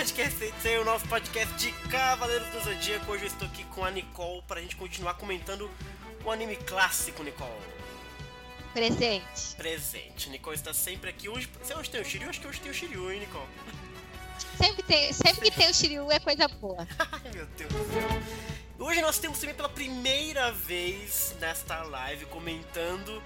[0.00, 3.12] podcast Sensei, o nosso podcast de Cavaleiros do Zodíaco.
[3.12, 5.70] Hoje eu estou aqui com a Nicole para a gente continuar comentando
[6.24, 7.50] o anime clássico, Nicole.
[8.72, 9.54] Presente.
[9.58, 10.30] Presente.
[10.30, 11.28] Nicole está sempre aqui.
[11.28, 12.30] Hoje, você hoje tem o Shiryu?
[12.30, 13.46] Acho que hoje tem o Shiryu, hein, Nicole?
[14.56, 16.88] Sempre, tem, sempre que tem o Shiryu é coisa boa.
[16.98, 18.08] Ai, meu Deus do céu.
[18.78, 23.22] Hoje nós temos também pela primeira vez nesta live comentando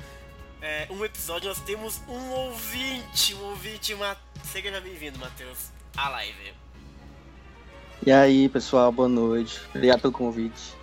[0.61, 1.49] é, um episódio.
[1.49, 3.95] Nós temos um ouvinte, um ouvinte.
[3.95, 4.17] Uma...
[4.51, 6.64] Seja bem-vindo, Matheus, à live.
[8.03, 9.61] E aí, pessoal, boa noite.
[9.75, 10.75] Obrigado pelo convite.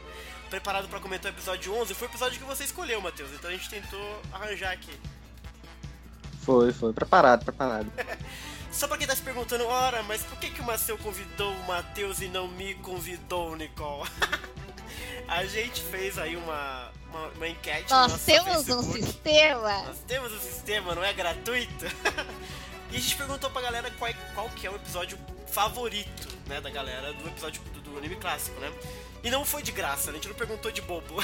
[0.50, 1.94] Preparado para comentar o episódio 11?
[1.94, 3.32] Foi o episódio que você escolheu, Matheus.
[3.32, 4.92] Então a gente tentou arranjar aqui.
[6.44, 6.92] Foi, foi.
[6.94, 7.92] Preparado, preparado.
[8.72, 11.68] Só pra quem tá se perguntando, ora, mas por que, que o Maceu convidou o
[11.68, 14.10] Matheus e não me convidou, Nicole?
[15.28, 17.92] a gente fez aí uma, uma, uma enquete.
[17.92, 19.04] Nós no nosso temos um Facebook.
[19.04, 19.84] sistema.
[19.84, 21.86] Nós temos um sistema, não é gratuito?
[22.92, 25.18] e a gente perguntou pra galera qual, é- qual que é o episódio
[25.52, 28.72] favorito, né, da galera do episódio do, do anime clássico, né?
[29.24, 31.16] E não foi de graça, a gente não perguntou de bobo.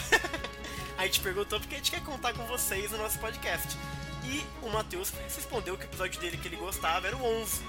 [0.97, 3.75] a gente perguntou porque a gente quer contar com vocês no nosso podcast.
[4.23, 7.61] E o Matheus respondeu que o episódio dele que ele gostava era o 11.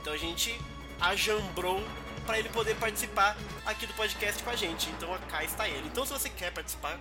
[0.00, 0.58] Então a gente
[1.00, 1.82] ajambrou
[2.24, 4.88] pra ele poder participar aqui do podcast com a gente.
[4.90, 5.86] Então cá está ele.
[5.86, 6.98] Então se você quer participar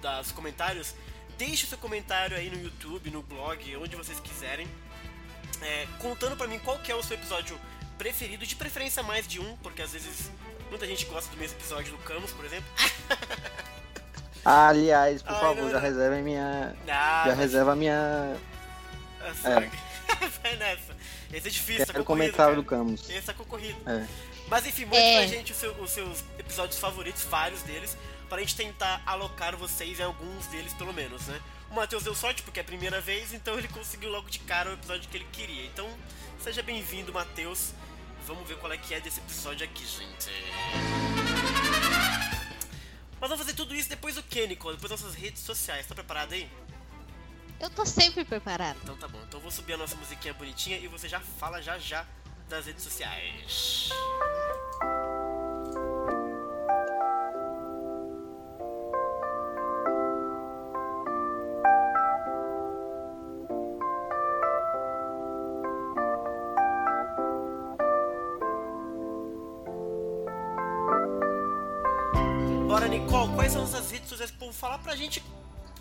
[0.00, 0.94] dos comentários,
[1.36, 4.66] deixe seu comentário aí no YouTube, no blog, onde vocês quiserem,
[5.60, 7.58] é, contando pra mim qual que é o seu episódio
[8.04, 10.30] preferido, de preferência mais de um, porque às vezes
[10.70, 12.64] muita gente gosta do mesmo episódio do Camus, por exemplo.
[14.42, 15.80] Ah, aliás, por Ai, favor, não, já não.
[15.82, 16.76] reserva a minha.
[16.88, 18.36] Ah, Já reserva a minha.
[19.22, 19.70] É, sabe?
[20.42, 20.96] Vai nessa.
[21.30, 22.82] Esse é difícil, tá Quero concorrido, comentário do cara.
[22.82, 23.10] Camus.
[23.10, 23.78] Esse é concorrido.
[23.86, 24.06] É.
[24.48, 25.18] Mas enfim, mande É.
[25.18, 27.96] pra gente os, seu- os seus episódios favoritos, vários deles,
[28.30, 31.38] pra gente tentar alocar vocês em alguns deles, pelo menos, né?
[31.70, 34.70] O Matheus deu sorte porque é a primeira vez, então ele conseguiu logo de cara
[34.70, 35.66] o episódio que ele queria.
[35.66, 35.86] Então,
[36.42, 37.72] seja bem-vindo, Matheus.
[38.30, 40.30] Vamos ver qual é que é desse episódio aqui, gente.
[43.20, 44.76] Mas vamos fazer tudo isso depois do que, Nicole?
[44.76, 45.84] Depois das nossas redes sociais.
[45.88, 46.48] Tá preparado aí?
[47.58, 48.78] Eu tô sempre preparado.
[48.84, 49.18] Então tá bom.
[49.26, 52.06] Então eu vou subir a nossa musiquinha bonitinha e você já fala já já
[52.48, 53.90] das redes sociais.
[72.70, 75.20] Bora, Nicole, quais são as redes sociais pro povo falar pra gente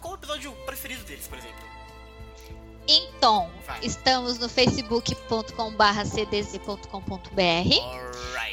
[0.01, 1.59] qual o episódio preferido deles, por exemplo?
[2.87, 3.79] Então, Vai.
[3.83, 6.89] estamos no facebook.com.br cdz.com.br,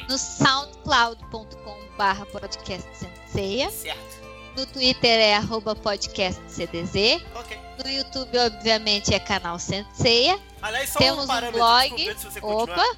[0.07, 4.17] no soundcloud.com.br podcast Senseia, Certo.
[4.55, 7.57] no Twitter é arroba podcast CDZ, Ok.
[7.83, 10.39] no YouTube, obviamente, é canal Senseia.
[10.61, 11.95] Aliás, só Temos um um blog.
[11.95, 12.97] desculpa, você continuar.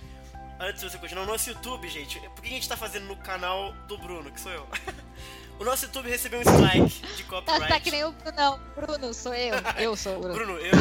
[0.59, 3.16] Antes de você continuar, o nosso YouTube, gente, por que a gente tá fazendo no
[3.16, 4.68] canal do Bruno, que sou eu?
[5.58, 7.68] o nosso YouTube recebeu um strike de tá, copyright.
[7.70, 8.59] tá que nem o Bruno.
[8.75, 9.56] Bruno, sou eu.
[9.78, 10.34] Eu sou o Bruno.
[10.34, 10.74] Bruno, eu.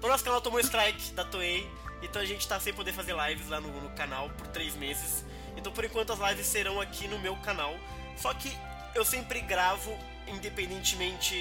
[0.00, 1.68] o nosso canal tomou strike da Toei,
[2.00, 5.24] então a gente tá sem poder fazer lives lá no, no canal por três meses.
[5.56, 7.74] Então por enquanto as lives serão aqui no meu canal.
[8.16, 8.56] Só que
[8.94, 9.92] eu sempre gravo
[10.28, 11.36] independentemente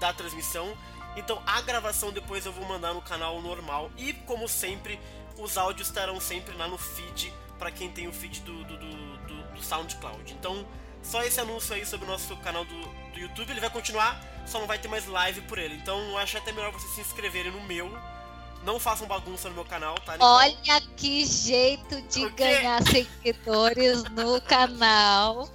[0.00, 0.74] da transmissão.
[1.14, 3.90] Então a gravação depois eu vou mandar no canal normal.
[3.98, 4.98] E como sempre,
[5.38, 9.16] os áudios estarão sempre lá no feed para quem tem o feed do, do, do,
[9.26, 10.32] do- SoundCloud.
[10.32, 10.66] Então,
[11.02, 12.80] só esse anúncio aí sobre o nosso canal do,
[13.12, 15.74] do YouTube, ele vai continuar, só não vai ter mais live por ele.
[15.76, 17.90] Então, eu acho até melhor vocês se inscreverem no meu.
[18.64, 20.12] Não façam bagunça no meu canal, tá?
[20.12, 20.30] Nicole?
[20.32, 25.48] Olha que jeito de ganhar seguidores no canal.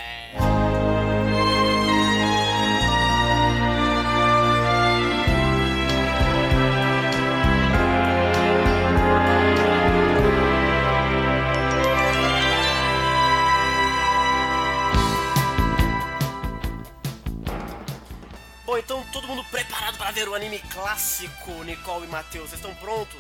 [18.74, 22.50] Bom, então todo mundo preparado o anime clássico, Nicole e Matheus.
[22.50, 23.16] Vocês estão prontos?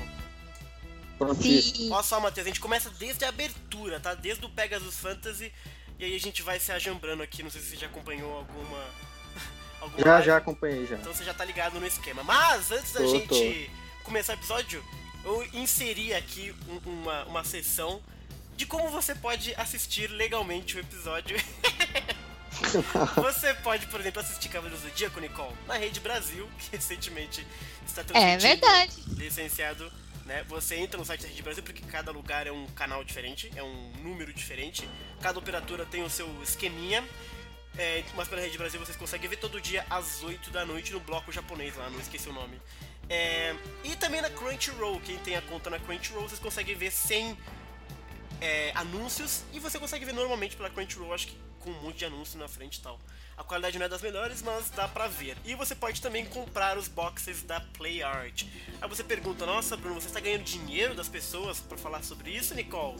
[1.15, 1.75] Prontíssimo.
[1.75, 1.91] Sim.
[1.91, 4.15] Olha só, Matheus, a gente começa desde a abertura, tá?
[4.15, 5.53] Desde o Pegasus Fantasy.
[5.99, 7.43] E aí a gente vai se ajambrando aqui.
[7.43, 8.83] Não sei se você já acompanhou alguma.
[9.79, 10.25] alguma Já, live.
[10.25, 10.95] já acompanhei já.
[10.95, 12.23] Então você já tá ligado no esquema.
[12.23, 13.69] Mas antes da Tô, gente
[14.03, 14.83] começar o episódio,
[15.23, 18.01] eu inseri aqui um- uma, uma sessão
[18.57, 21.37] de como você pode assistir legalmente o episódio.
[23.15, 27.45] você pode, por exemplo, assistir Cavaleiros do Dia com Nicole na Rede Brasil, que recentemente
[27.85, 29.03] está É transmitindo verdade.
[29.15, 29.91] licenciado,
[30.25, 30.43] né?
[30.47, 33.63] Você entra no site da Rede Brasil porque cada lugar é um canal diferente, é
[33.63, 34.87] um número diferente.
[35.21, 37.03] Cada operadora tem o seu esqueminha.
[37.75, 40.99] É, mas pela Rede Brasil vocês conseguem ver todo dia às 8 da noite no
[40.99, 42.61] bloco japonês lá, não esqueci o nome.
[43.09, 47.35] É, e também na Crunchyroll, quem tem a conta na Crunchyroll, vocês conseguem ver sem
[48.43, 52.05] é, anúncios e você consegue ver normalmente pela Crunchyroll, acho que com um monte de
[52.05, 52.99] anúncio na frente e tal.
[53.37, 55.37] A qualidade não é das melhores, mas dá pra ver.
[55.45, 58.43] E você pode também comprar os boxes da Play Art.
[58.81, 62.53] Aí você pergunta, nossa Bruno, você está ganhando dinheiro das pessoas pra falar sobre isso,
[62.53, 62.99] Nicole?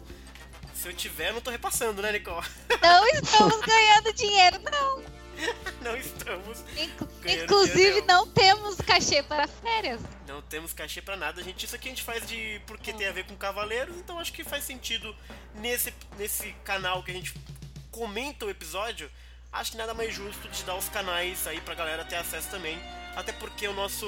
[0.73, 2.47] Se eu tiver, não tô repassando, né, Nicole?
[2.81, 5.22] Não estamos ganhando dinheiro, não.
[5.81, 6.59] não estamos.
[6.77, 10.01] Inclu- Inclusive, não temos cachê para férias.
[10.27, 11.65] Não temos cachê pra nada, gente.
[11.65, 14.43] Isso aqui a gente faz de porque tem a ver com cavaleiros, então acho que
[14.43, 15.15] faz sentido
[15.55, 17.33] nesse, nesse canal que a gente
[17.91, 19.09] comenta o episódio.
[19.51, 22.77] Acho que nada mais justo de dar os canais aí pra galera ter acesso também.
[23.15, 24.07] Até porque o nosso.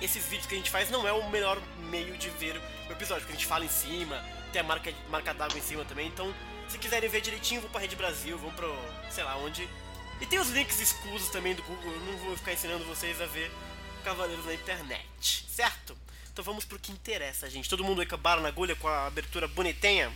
[0.00, 1.58] Esses vídeos que a gente faz não é o melhor
[1.90, 4.22] meio de ver o episódio, porque a gente fala em cima,
[4.52, 6.06] tem a marca, marca d'água em cima também.
[6.08, 6.34] Então,
[6.68, 8.74] se quiserem ver direitinho, vão pra Rede Brasil, vão pro.
[9.10, 9.66] sei lá onde.
[10.20, 13.26] E tem os links exclusos também do Google, eu não vou ficar ensinando vocês a
[13.26, 13.50] ver
[14.02, 15.96] Cavaleiros na internet, certo?
[16.32, 17.68] Então vamos pro que interessa, gente.
[17.68, 20.12] Todo mundo aí com a bala na agulha, com a abertura bonitinha?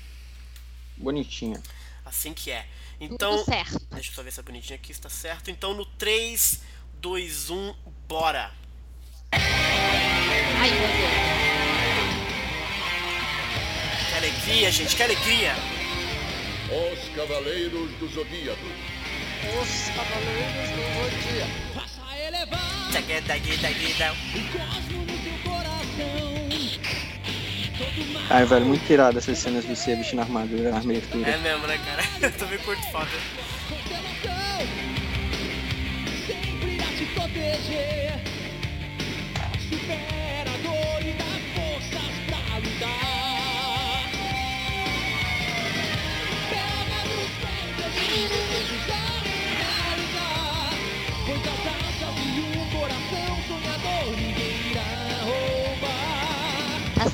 [0.96, 1.62] Bonitinha.
[2.04, 2.66] Assim que é.
[3.00, 3.86] Então, Tudo certo.
[3.90, 5.50] deixa eu só ver se a bonitinha aqui está certo.
[5.50, 6.60] Então no 3,
[6.94, 7.74] 2, 1,
[8.06, 8.52] bora!
[9.32, 11.10] Ai, meu Deus.
[14.08, 15.54] Que alegria, gente, que alegria!
[16.70, 18.99] Os Cavaleiros do Zodíaco.
[19.40, 21.58] Os cavaleiros do Zodíaco.
[21.74, 24.12] Faça elevar Tagueda, guida, guida.
[24.12, 24.16] o
[24.52, 26.40] cosmo no teu coração.
[28.28, 31.30] Ai, velho, muito tirado essas cenas de você vestindo armadura, armadura.
[31.30, 32.02] É mesmo, né, cara?
[32.20, 33.08] Eu também curto foda.
[36.26, 38.20] sempre irá te proteger.
[39.68, 44.10] Supera a dor e dá forças pra lutar.
[46.50, 48.99] Pega nos pés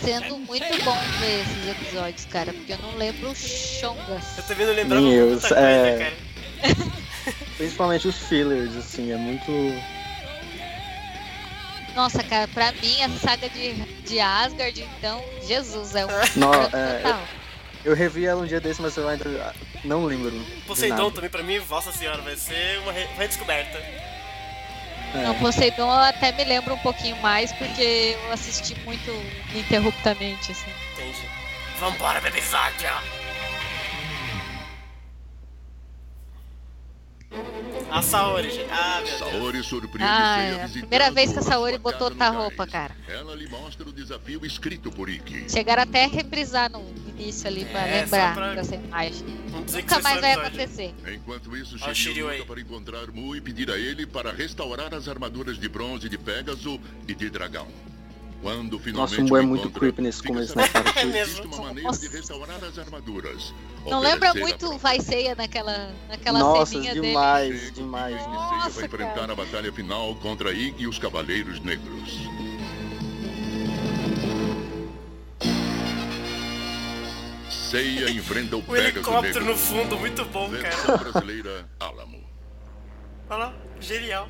[0.06, 4.38] sendo muito bom ver esses episódios, cara, porque eu não lembro o Chongas.
[4.38, 5.98] Eu também não lembrava Nem eu, muita coisa, é.
[5.98, 6.76] cara.
[7.56, 9.50] Principalmente os fillers, assim, é muito.
[11.96, 16.08] Nossa, cara, pra mim, a saga de, de Asgard, então, Jesus, é um
[16.38, 17.22] Não, é, total.
[17.84, 19.54] Eu revi ela um dia desse, mas eu ainda
[19.84, 20.32] não lembro.
[20.68, 21.10] Poseidon nada.
[21.10, 23.82] também, pra mim, nossa senhora, vai ser uma redescoberta.
[25.16, 25.22] É.
[25.24, 29.10] Não, Poseidon eu até me lembro um pouquinho mais, porque eu assisti muito
[29.54, 30.70] interruptamente, assim.
[30.94, 31.26] Entendi.
[31.78, 32.88] Vambora, bebezódio!
[37.90, 38.70] A Saori, gente.
[38.70, 39.18] Ah, meu Deus.
[39.32, 42.94] Saori surpreende Ah, é a primeira vez que a Saori botou outra roupa, cara.
[43.08, 45.50] Ela lhe mostra o desafio escrito por Ikki.
[45.50, 49.24] Chegaram até a reprisar no início ali pra É, lembrar pra- dessa imagem.
[49.48, 50.94] Vamos dizer que Nunca mais vai acontecer.
[51.14, 54.92] Enquanto isso, Ó o Shiryu luta para encontrar Mu e pedir a ele para restaurar
[54.94, 57.66] as armaduras de bronze de Pégaso e de Dragão.
[58.42, 60.88] Quando finalmente Nossa, o Mu é o muito creepy nesse começo, né, cara?
[60.96, 61.54] É existe mesmo.
[61.56, 62.00] uma maneira Nossa.
[62.08, 63.54] de restaurar as armaduras.
[63.86, 64.76] Não lembra muito.
[64.78, 67.08] Vai Ceia naquela, naquela Nossa, ceninha dele.
[67.08, 68.16] demais, demais.
[68.26, 69.32] Nossa, vai enfrentar cara.
[69.32, 72.20] a batalha final contra Ikki e os Cavaleiros Negros.
[77.50, 79.52] Seiya enfrenta o O Pégaso helicóptero Negro.
[79.52, 80.98] no fundo, muito bom, cara.
[80.98, 82.18] Brasileira, Alamo.
[83.28, 84.28] Olha lá, genial.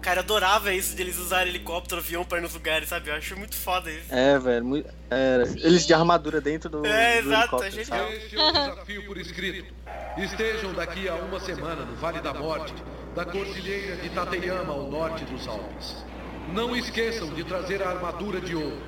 [0.00, 3.10] Cara, adorava isso de eles usarem helicóptero, avião pra ir nos lugares, sabe?
[3.10, 4.06] Eu acho muito foda isso.
[4.14, 4.64] É, velho.
[4.64, 6.86] muito- é, eles de armadura dentro do.
[6.86, 8.04] É, do exato, helicóptero, é genial.
[8.06, 8.16] sabe?
[8.16, 9.74] Este é o desafio por escrito.
[10.16, 12.74] Estejam daqui a uma semana no Vale da Morte,
[13.14, 16.04] da Cordilheira de Tateyama, ao norte dos Alpes.
[16.52, 18.80] Não esqueçam de trazer a armadura de ouro.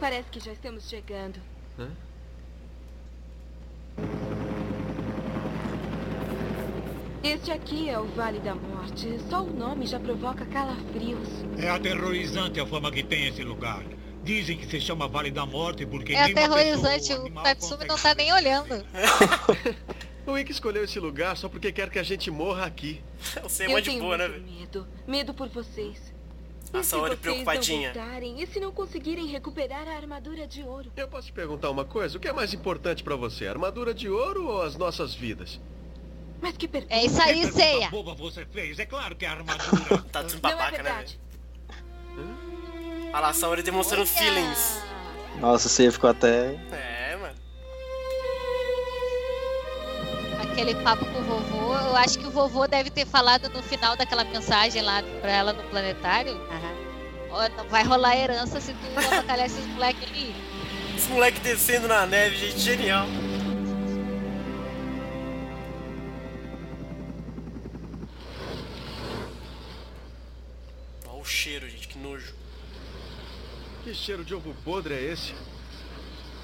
[0.00, 1.40] Parece que já estamos chegando.
[7.22, 9.18] Este aqui é o Vale da Morte.
[9.28, 11.28] Só o nome já provoca calafrios.
[11.58, 13.82] É aterrorizante a fama que tem esse lugar.
[14.22, 18.14] Dizem que se chama Vale da Morte porque É aterrorizante, pessoa o Tatsumi não tá
[18.14, 18.84] nem olhando.
[20.26, 23.00] O Wick escolheu esse lugar só porque quer que a gente morra aqui.
[23.42, 24.86] Você é eu mó de tenho boa, né, medo.
[25.06, 26.12] Medo por vocês.
[26.70, 27.94] A e Saori vocês preocupadinha.
[27.94, 30.92] não voltarem, e se não conseguirem recuperar a armadura de ouro?
[30.94, 32.18] Eu posso te perguntar uma coisa?
[32.18, 35.58] O que é mais importante pra você, a armadura de ouro ou as nossas vidas?
[36.40, 36.94] Mas que pergunta.
[36.94, 37.90] É isso aí, ceia.
[37.90, 38.78] boba você fez?
[38.78, 40.04] É claro que a armadura...
[40.12, 41.28] Tá tudo Não é babaca, né, velho?
[43.12, 44.82] Olha lá, a Saori demonstrando feelings.
[45.40, 46.54] Nossa, você ficou até.
[46.72, 47.34] É, mano.
[50.42, 51.74] Aquele papo com o vovô.
[51.74, 55.52] Eu acho que o vovô deve ter falado no final daquela mensagem lá pra ela
[55.52, 56.38] no planetário.
[57.56, 60.34] Não vai rolar herança se tu avacalhar esses moleques ali.
[60.96, 63.06] Esse moleque descendo na neve, gente, genial.
[73.88, 75.32] Que cheiro de ovo podre é esse?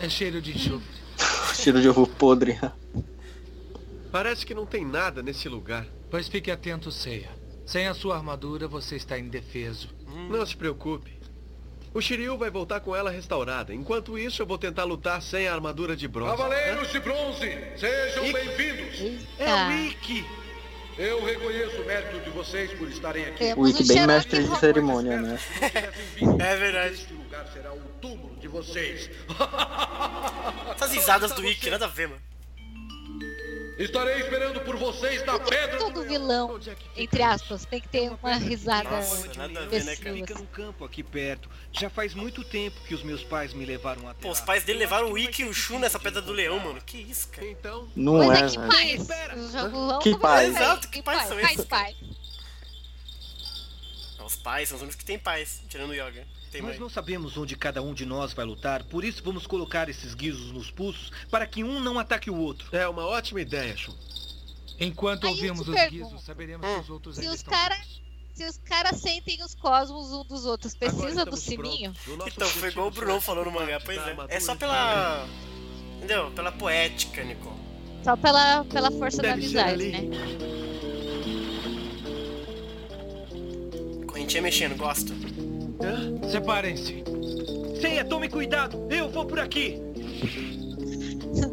[0.01, 0.89] É cheiro de enxofre.
[1.55, 2.59] Cheiro de ovo podre.
[4.11, 5.85] Parece que não tem nada nesse lugar.
[6.11, 7.29] Pois fique atento, Ceia.
[7.67, 9.91] Sem a sua armadura, você está indefeso.
[10.31, 11.13] Não se preocupe.
[11.93, 13.75] O Shiryu vai voltar com ela restaurada.
[13.75, 16.31] Enquanto isso, eu vou tentar lutar sem a armadura de bronze.
[16.39, 19.27] Cavaleiros de bronze, sejam bem-vindos.
[19.39, 19.69] É Tá.
[19.69, 20.44] o Ikki!
[20.97, 23.53] Eu reconheço o mérito de vocês por estarem aqui.
[23.57, 25.39] O Wick bem mestre de cerimônia, né?
[26.39, 26.95] É verdade.
[26.95, 29.11] Este lugar será o túmulo de vocês.
[30.75, 32.21] Essas risadas do Ikki, nada a ver, mano.
[33.77, 38.09] Estarei esperando por vocês na pedra do Todo vilão, é entre aspas, tem que ter
[38.23, 40.11] uma risada Nossa, nada a ver, né, cara?
[40.11, 40.27] imbecil.
[40.27, 41.51] Fica num campo aqui perto.
[41.73, 44.79] Já faz muito tempo que os meus pais me levaram até Pô, os pais dele
[44.79, 46.81] levaram o Ikki e o Shun nessa pedra do leão, mano.
[46.87, 47.49] Que isso, cara?
[47.49, 49.07] Então, Não é, é, que pais?
[49.53, 50.49] Vamos Que pais?
[50.57, 51.65] Exato, que pais são esses?
[51.65, 51.97] pais?
[54.25, 56.25] Os pais são os únicos que têm pais, tirando o Yoga.
[56.55, 56.79] Tem Nós mãe.
[56.79, 60.53] não sabemos onde cada um de nós vai lutar, por isso vamos colocar esses guizos
[60.53, 62.69] nos pulsos para que um não ataque o outro.
[62.71, 63.93] é uma ótima ideia, Shun.
[64.79, 68.01] Enquanto Aí ouvimos os guizos, saberemos que os outros Se os estão caras
[68.35, 71.93] se os caras sentem os cosmos um dos outros, precisa do sininho?
[72.25, 74.17] Então, foi igual o só falou no mangá, da pois é.
[74.29, 75.27] É só pela.
[75.97, 76.31] Entendeu?
[76.33, 77.57] Pela poética, Nicole.
[78.05, 80.01] Só pela, pela força da Deve ser amizade, né?
[84.07, 85.13] Correntinha mexendo, gosto.
[86.31, 87.05] Separem-se.
[87.81, 88.87] Ceia, tome cuidado!
[88.91, 89.81] Eu vou por aqui!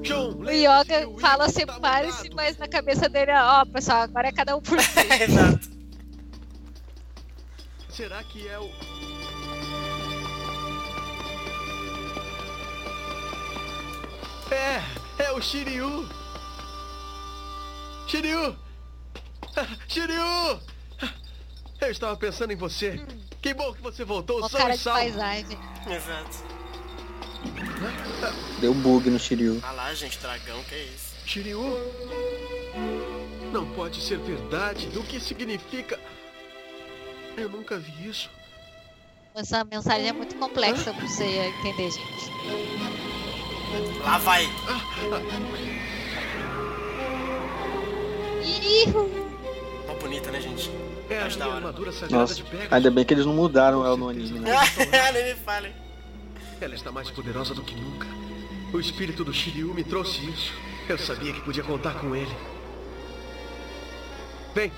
[0.03, 2.35] Shun, O Yoga fala tá separe-se, mudado.
[2.35, 4.99] mas na cabeça dele, ó, pessoal, agora é cada um por si.
[5.21, 5.69] Exato.
[7.89, 8.69] Será que é o...
[14.51, 14.81] É,
[15.23, 16.07] é o Shiryu.
[18.07, 18.55] Shiryu!
[19.87, 20.59] Shiryu!
[21.79, 22.99] Eu estava pensando em você.
[23.41, 24.99] Que bom que você voltou, Uma são cara e de salvo.
[24.99, 25.57] paisagem.
[25.87, 26.37] Exato.
[28.59, 29.59] Deu bug no Shiryu.
[29.63, 31.15] Ah lá, gente, dragão, que é isso?
[31.25, 31.59] Shiryu?
[33.51, 34.87] Não pode ser verdade.
[34.97, 35.99] O que significa?
[37.35, 38.29] Eu nunca vi isso.
[39.33, 42.31] Essa mensagem é muito complexa pra você entender, gente.
[44.03, 44.45] Lá vai!
[48.43, 48.85] Ih,
[49.87, 50.69] Mó bonita, né, gente?
[51.09, 51.73] É Acho da hora.
[52.09, 52.71] Nossa, de Pegasus.
[52.71, 54.51] ainda bem que eles não mudaram ela no anime, né?
[55.13, 55.73] Nem me falem.
[56.59, 58.07] Ela está mais poderosa do que nunca.
[58.73, 60.53] O espírito do Shiryu me trouxe isso.
[60.87, 62.35] Eu sabia que podia contar com ele.
[64.55, 64.71] Vem.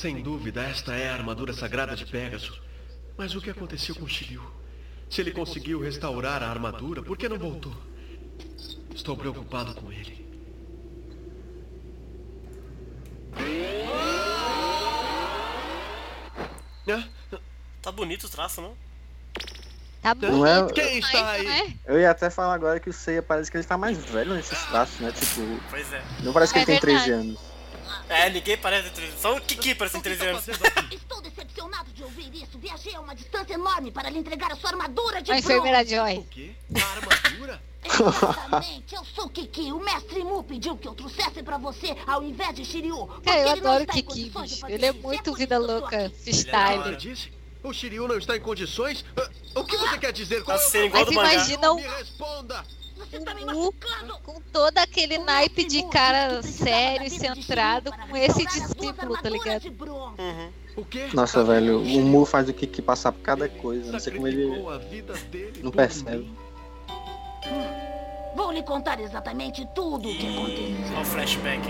[0.00, 2.60] Sem dúvida, esta é a armadura sagrada de Pegasus.
[3.18, 4.42] Mas o que aconteceu com Shiryu?
[5.10, 7.76] Se ele conseguiu restaurar a armadura, por que não voltou?
[8.94, 10.24] Estou preocupado com ele.
[17.82, 18.74] Tá bonito o traço, não?
[20.02, 20.74] tá Não é- bonito.
[20.74, 21.76] Quem está aí?
[21.86, 24.58] Eu ia até falar agora que o Seiya parece que ele tá mais velho nesses
[24.66, 25.12] traços, né?
[25.12, 25.40] Tipo,
[25.70, 26.02] Pois é.
[26.22, 27.28] não parece que É ele tem 13 verdade.
[27.28, 27.40] anos.
[28.10, 30.48] É, ninguém parece ter 13 Só o Kiki parece ter 13 anos.
[30.90, 32.58] Estou decepcionado de ouvir isso.
[32.58, 35.94] Viajei a uma distância enorme para lhe entregar a sua armadura de A enfermeira bronze.
[35.94, 36.18] Joy.
[36.18, 36.50] O quê?
[36.74, 37.62] A armadura?
[37.82, 39.72] Exatamente, eu sou Kiki.
[39.72, 43.06] O mestre Mu pediu que eu trouxesse pra você ao invés de Shiryu.
[43.06, 44.66] porque Cara, eu ele não adoro o Kiki, bicho.
[44.66, 46.96] Ele é muito vida louca, freestyle.
[46.96, 47.32] disse?
[47.62, 49.04] O Shiryu não está em condições?
[49.16, 51.90] Ah, O que você quer dizer com Tá sendo igual Mas do imagina Me o
[51.96, 52.64] responda!
[53.10, 54.18] Você tá me o Mu machucando.
[54.22, 59.28] com todo aquele O naipe de cara que sério e centrado com esse discípulo, tá
[59.28, 59.66] ligado?
[59.66, 60.52] Uhum.
[60.76, 61.08] O quê?
[61.12, 63.90] Nossa, velho, o Mu faz o Kiki passar por cada coisa.
[63.90, 64.42] Não sei como ele.
[64.42, 66.18] Sacrificou a vida dele não percebe.
[66.18, 66.36] mim.
[68.36, 71.00] Vou lhe contar exatamente tudo o que aconteceu.
[71.00, 71.62] O flashback.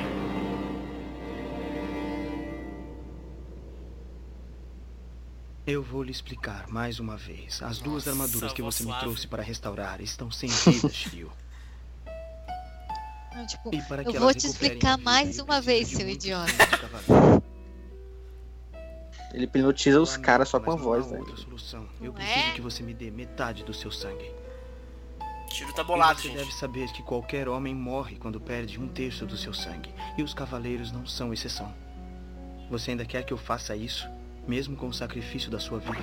[5.70, 7.62] Eu vou lhe explicar mais uma vez.
[7.62, 11.30] As duas Nossa, armaduras que você me trouxe para restaurar estão sem vida, Shiryu.
[13.32, 16.50] Não, tipo, E para que eu vou te explicar mais uma vez, seu idiota.
[19.32, 21.20] Ele hipnotiza os caras só com a voz, velho.
[21.20, 21.88] outra solução.
[22.00, 22.50] Eu Não preciso é?
[22.50, 24.28] que você me dê metade do seu sangue.
[25.50, 26.36] Tiro tá bolado, você gente.
[26.38, 29.94] deve saber que qualquer homem morre quando perde um terço do seu sangue.
[30.18, 31.72] E os cavaleiros não são exceção.
[32.68, 34.08] Você ainda quer que eu faça isso?
[34.46, 35.98] Mesmo com o sacrifício da sua vida?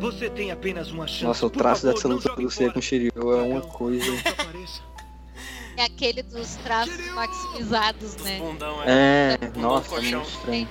[0.00, 1.24] Você tem apenas uma chance.
[1.24, 2.72] Nossa, o traço favor, dessa luta do Seiya fora.
[2.72, 4.10] com o Shiryu é uma coisa.
[5.76, 8.38] É aquele dos traços maximizados, Dos né?
[8.38, 9.38] bundão, é.
[9.40, 10.20] É, nossa, colchão.
[10.20, 10.68] muito estranho.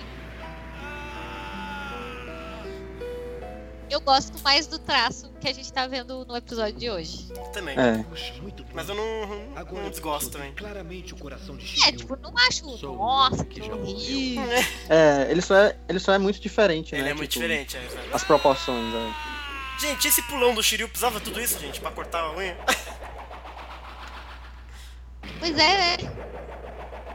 [3.90, 7.28] Eu gosto mais do traço que a gente tá vendo no episódio de hoje.
[7.52, 7.76] Também.
[7.78, 8.04] É.
[8.04, 8.70] Puxa, muito bom.
[8.74, 10.54] Mas eu não, não, Agora não desgosto também.
[10.54, 11.98] Claramente o coração de É, Shiryu.
[11.98, 12.78] tipo, não acho.
[12.78, 14.44] Sou Nossa, que horrível.
[14.90, 17.00] É, ele só é, ele só é muito diferente, né?
[17.00, 17.84] Ele é muito tipo, diferente, é.
[17.86, 18.08] exato.
[18.14, 19.14] As proporções, é.
[19.80, 22.58] Gente, esse pulão do Shiryu precisava tudo isso, gente, pra cortar a unha?
[25.40, 25.98] Pois é, né?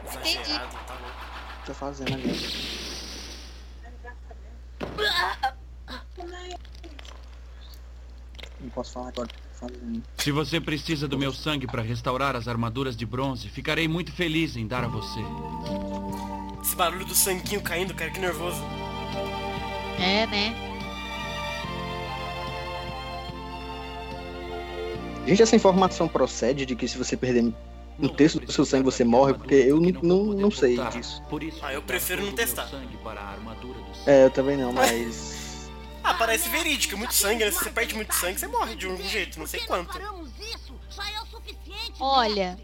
[0.07, 1.17] Exagerado, tá louco.
[1.57, 2.35] O que tá fazendo ali?
[8.61, 9.29] Não posso falar agora.
[9.53, 10.03] fazendo.
[10.19, 14.57] Se você precisa do meu sangue para restaurar as armaduras de bronze, ficarei muito feliz
[14.57, 15.21] em dar a você.
[16.63, 18.63] Esse barulho do sanguinho caindo, cara, que nervoso.
[19.99, 20.55] É, né?
[25.27, 27.53] Gente, essa informação procede de que se você perder
[27.99, 29.35] um terço do seu sangue você morre?
[29.35, 31.23] Porque eu não, não, não sei disso.
[31.63, 32.69] Ah, eu prefiro não testar.
[34.07, 35.44] É, eu também não, mas.
[36.05, 37.51] Ah, parece verídico, é muito sangue, né?
[37.51, 39.97] Se você perde muito sangue, você morre de um jeito, não sei quanto.
[39.99, 40.03] É.
[41.99, 42.59] Olha,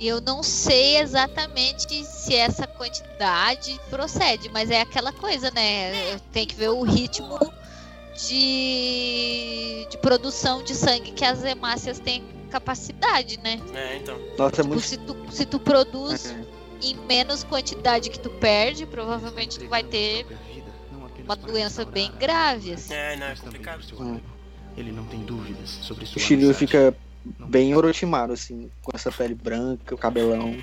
[0.00, 6.18] eu não sei exatamente se essa quantidade procede, mas é aquela coisa, né?
[6.32, 7.38] Tem que ver o ritmo
[8.28, 13.60] de, de produção de sangue que as hemácias têm capacidade, né?
[13.74, 14.18] É, então.
[14.36, 14.82] Nossa, é Tipo, muito.
[14.82, 16.44] se tu, se tu produz É.
[16.82, 20.26] em menos quantidade que tu perde, provavelmente tu vai ter
[21.28, 22.94] uma doença bem grave, assim.
[22.94, 23.84] É, não, é complicado.
[24.00, 24.18] Hum.
[24.76, 29.34] Ele não tem dúvidas sobre O sua Shiryu fica bem Orochimaru, assim, com essa pele
[29.34, 30.56] branca, o cabelão.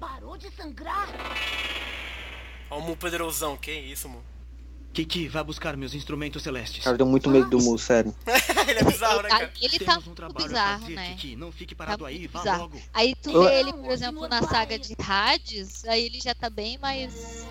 [0.00, 1.08] Parou de sangrar.
[2.70, 4.22] Ó o Mu poderosão, que isso, Mu?
[4.92, 6.84] Kiki, vá buscar meus instrumentos celestes.
[6.84, 8.14] Cara, eu tenho muito medo do Mu, sério.
[8.68, 9.52] ele é bizarro, né, cara?
[9.62, 11.14] Ele tá Temos um muito bizarro, fazer, né?
[11.14, 11.34] Kiki.
[11.36, 12.62] Não fique Tá parado aí, muito vá bizarro.
[12.64, 12.78] logo.
[12.92, 16.50] Aí tu Eu- vê ele, por exemplo, na saga de Hades, aí ele já tá
[16.50, 17.46] bem mais.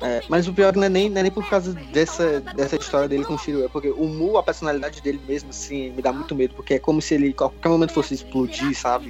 [0.00, 3.06] É, mas o pior não é nem, não é nem por causa dessa, dessa história
[3.08, 6.10] dele com o Shiryu, é porque o Mu, a personalidade dele mesmo, assim, me dá
[6.12, 9.08] muito medo, porque é como se ele a qualquer momento fosse explodir, sabe?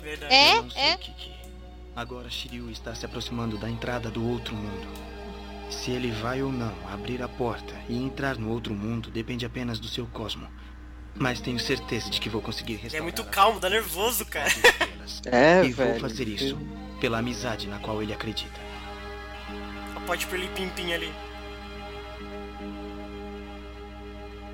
[0.00, 0.32] Verdade.
[0.34, 0.56] É,
[0.92, 0.96] é.
[0.96, 1.32] Kiki.
[1.96, 4.86] Agora Shiryu está se aproximando da entrada do outro mundo.
[5.70, 9.78] Se ele vai ou não abrir a porta e entrar no outro mundo depende apenas
[9.78, 10.46] do seu cosmo.
[11.16, 13.02] Mas tenho certeza de que vou conseguir Ele é restaurar.
[13.04, 14.50] muito calmo, dá nervoso, cara.
[15.26, 16.00] É, e vou velho.
[16.00, 16.58] fazer isso
[16.98, 18.58] pela amizade na qual ele acredita.
[19.92, 21.12] Só pode por ele pimpim ali.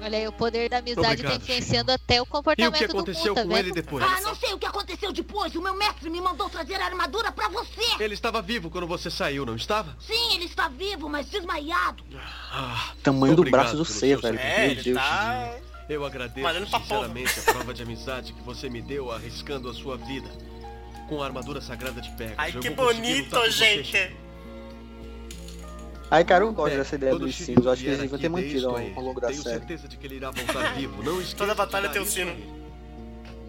[0.03, 2.87] Olha aí, o poder da amizade tá Obrigado, influenciando até o E o comportamento que
[2.87, 3.57] do aconteceu com vendo?
[3.59, 4.05] ele depois?
[4.05, 5.55] Ah, não sei o que aconteceu depois.
[5.55, 7.83] O meu mestre me mandou trazer a armadura pra você.
[8.03, 9.95] Ele estava vivo quando você saiu, não estava?
[10.01, 12.03] Sim, ele está vivo, mas desmaiado.
[12.51, 14.39] Ah, Tamanho do braço do seu velho.
[14.39, 14.97] É, Meu Deus.
[14.99, 15.55] tá.
[15.89, 19.97] eu agradeço Malhando sinceramente a prova de amizade que você me deu arriscando a sua
[19.97, 20.29] vida.
[21.09, 22.39] Com a armadura sagrada de Pegasus.
[22.39, 24.17] Ai, eu que bonito, gente.
[26.11, 27.65] Ai, cara, eu gosto É, dessa ideia dos sinos.
[27.65, 29.59] Eu acho que eles deviam aqui, ter mantido ao, longo da Tenho série.
[29.59, 31.03] certeza de que ele irá voltar vivo.
[31.03, 32.31] Não Toda batalha tem a sino.
[32.33, 32.61] ele.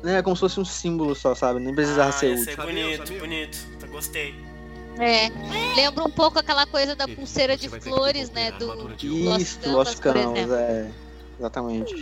[0.04, 1.60] É como se fosse um símbolo só, sabe?
[1.60, 2.58] Nem precisava Ah, ser útil.
[2.58, 3.58] bonito, bonito.
[3.92, 4.34] Gostei.
[5.00, 5.30] É.
[5.76, 8.52] Lembra um pouco aquela coisa da pulseira de flores, né?
[8.52, 8.92] Do
[9.40, 10.92] Isso, Lost Canvas, é.
[11.40, 11.96] Exatamente.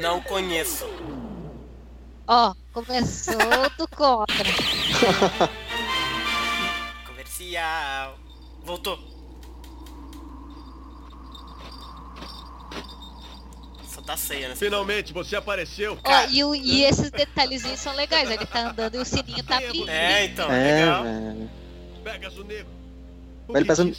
[0.00, 0.86] Não conheço.
[2.26, 3.34] Ó, começou
[3.76, 4.44] do contra.
[7.06, 8.18] Comercial.
[8.64, 8.98] Voltou.
[14.10, 14.58] Tá ceia nessa.
[14.64, 15.98] Finalmente, você apareceu.
[16.04, 18.30] Ó, e, o- e esses detalhezinhos são legais.
[18.30, 19.88] Ele tá andando e o sininho tá plim.
[19.88, 21.02] É, então, É, legal.
[21.04, 21.50] velho.
[22.04, 22.80] Pegas o negro.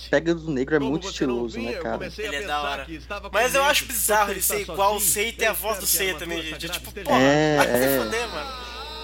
[0.09, 2.09] Pega, do negro é Como muito estiloso, vinha, né, cara?
[2.17, 2.85] Ele é da hora.
[2.85, 4.99] que estava com Mas eu acho bizarro ele está ser igual o?
[5.01, 6.65] Sei e ter a voz do Sei também, gente.
[6.65, 7.97] É sagrada tipo, porra, É, vai se é.
[7.99, 8.49] foder, mano.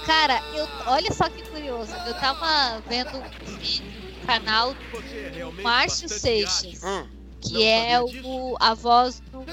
[0.06, 1.92] Cara, eu, olha só que curioso.
[2.08, 3.84] Eu tava vendo um vídeo
[4.22, 7.06] no canal do Márcio Seixas, Hum.
[7.42, 9.44] que é o, a voz do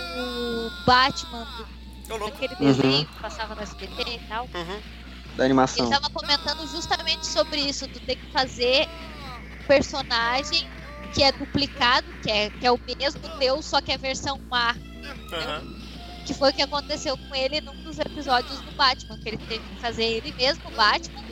[0.84, 1.46] Batman,
[2.08, 4.48] do, daquele desenho que passava no SBT e tal.
[5.36, 5.86] Da animação.
[5.86, 8.86] Ele tava comentando justamente sobre isso, tu ter que fazer
[9.60, 10.68] um personagem
[11.12, 14.76] que é duplicado, que é, que é o mesmo teu, só que é versão mar.
[16.26, 19.60] Que foi o que aconteceu com ele num dos episódios do Batman, que ele teve
[19.60, 21.22] que fazer ele mesmo, o Batman,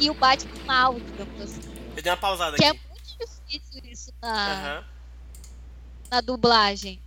[0.00, 1.60] e o Batman mal, digamos assim.
[1.96, 2.80] Eu dei uma pausada Que é aqui.
[2.88, 4.84] muito difícil isso na, Aham.
[6.10, 7.00] na dublagem.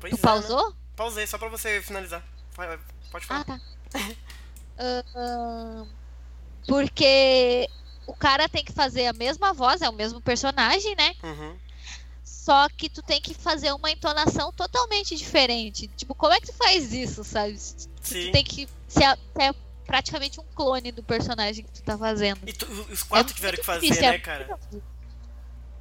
[0.00, 0.70] Pois tu é, pausou?
[0.70, 0.76] né?
[0.98, 2.22] Pausei, só pra você finalizar.
[3.12, 3.40] Pode falar.
[3.40, 3.60] Ah, tá.
[4.76, 5.86] Ahn,
[6.66, 7.68] porque
[8.06, 11.14] o cara tem que fazer a mesma voz, é o mesmo personagem, né?
[11.22, 11.56] Uhum.
[12.24, 15.86] Só que tu tem que fazer uma entonação totalmente diferente.
[15.96, 17.54] Tipo, como é que tu faz isso, sabe?
[17.54, 18.32] Tu Sim.
[18.32, 19.54] tem que ser, ser
[19.86, 22.40] praticamente um clone do personagem que tu tá fazendo.
[22.46, 24.58] E tu- os quatro É tiveram que fazer, difícil, é né, cara?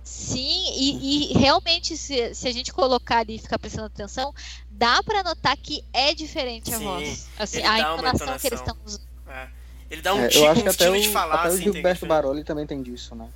[0.07, 4.33] Sim, e, e realmente, se, se a gente colocar ali e ficar prestando atenção,
[4.71, 7.27] dá pra notar que é diferente a Sim, voz.
[7.37, 8.67] Assim, a uma entonação que eles entonação.
[8.67, 9.07] estão usando.
[9.27, 9.47] É.
[9.89, 11.51] Ele dá um, É, ti- eu acho um que até o, de falar, até o
[11.51, 12.05] assim, tem Gilberto.
[12.05, 13.27] Baroli também tem disso, né?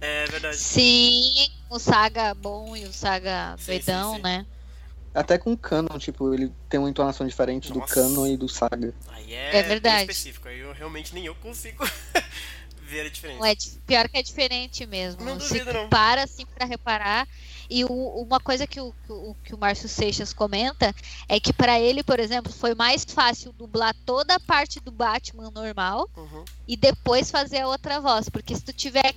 [0.00, 0.56] É verdade.
[0.56, 4.46] Sim, o Saga bom e o Saga doidão, né?
[5.14, 7.94] Até com o Canon, tipo, ele tem uma entonação diferente do Nossa.
[7.94, 8.92] Canon e do Saga.
[9.08, 10.02] Aí é, É verdade.
[10.02, 10.48] específico.
[10.48, 11.82] Aí eu realmente nem eu consigo
[12.86, 13.38] ver a diferença.
[13.40, 13.54] Não é
[13.86, 15.24] pior que é diferente mesmo.
[15.24, 15.88] Não Se duvido, não.
[15.88, 17.26] para assim pra reparar.
[17.68, 20.94] E o- uma coisa que o, que o, que o Márcio Seixas comenta
[21.28, 25.50] é que pra ele, por exemplo, foi mais fácil dublar toda a parte do Batman
[25.50, 26.44] normal Uhum.
[26.68, 28.28] e depois fazer a outra voz.
[28.28, 29.14] Porque se tu tiver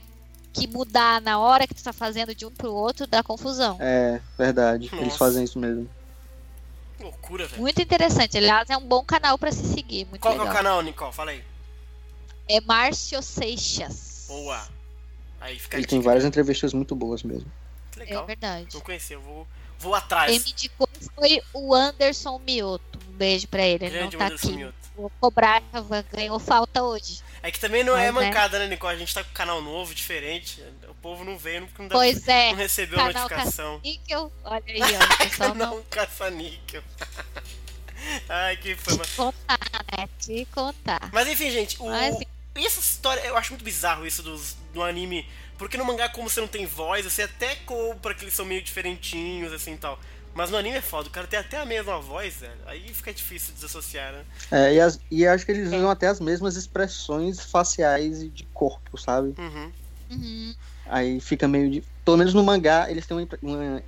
[0.52, 3.78] que mudar na hora que tu tá fazendo de um pro outro, dá confusão.
[3.80, 4.90] É, verdade.
[4.92, 5.18] Eles Nossa.
[5.20, 5.88] fazem isso mesmo.
[7.00, 7.62] Loucura, velho.
[7.62, 8.36] Muito interessante.
[8.38, 10.06] Aliás, é um bom canal pra se seguir.
[10.08, 10.54] Muito Qual que é legal.
[10.54, 11.14] o canal, Nicole?
[11.14, 11.44] Fala aí.
[12.50, 14.26] É Márcio Seixas.
[14.28, 14.68] Boa.
[15.40, 17.50] Aí fica Ele tem várias entrevistas muito boas mesmo.
[17.92, 18.24] Que legal.
[18.24, 18.68] É verdade.
[18.74, 20.32] Não conhecia, eu vou, vou atrás.
[20.32, 23.00] Quem me indicou foi o Anderson Mioto.
[23.08, 23.86] Um beijo pra ele.
[23.86, 24.58] Ele Grande não tá Anderson aqui.
[24.58, 24.76] Mioto.
[24.96, 25.64] Vou cobrar,
[26.12, 27.22] ganhou falta hoje.
[27.42, 28.30] É que também não é Mas, né?
[28.30, 28.96] mancada, né, Nicole?
[28.96, 30.62] A gente tá com um canal novo, diferente.
[30.90, 32.50] O povo não veio, porque não, dá, Pois é.
[32.50, 33.76] não recebeu a canal notificação.
[33.76, 34.32] Caça-níquel.
[34.44, 35.18] Olha aí, ó.
[35.24, 36.84] Pessoal não Não, caça-níquel.
[38.28, 39.60] Ai, que foi, te contar,
[39.98, 40.10] né?
[40.20, 41.10] Te contar.
[41.14, 41.86] Mas enfim, gente, o...
[41.86, 42.39] Mas, enfim.
[42.60, 45.26] E essa história, eu acho muito bizarro isso dos, do anime.
[45.58, 48.62] Porque no mangá, como você não tem voz, você até compra que eles são meio
[48.62, 50.00] diferentinhos, assim e tal.
[50.34, 52.54] Mas no anime é foda, o cara tem até a mesma voz, velho.
[52.68, 54.24] Aí fica difícil desassociar, né?
[54.52, 58.44] É, e, as- e acho que eles usam até as mesmas expressões faciais e de
[58.54, 59.34] corpo, sabe?
[59.38, 59.72] Uhum.
[60.12, 60.56] Uhum.
[60.86, 61.84] Aí fica meio de.
[62.06, 63.84] Pelo menos no mangá, eles têm uma, uma,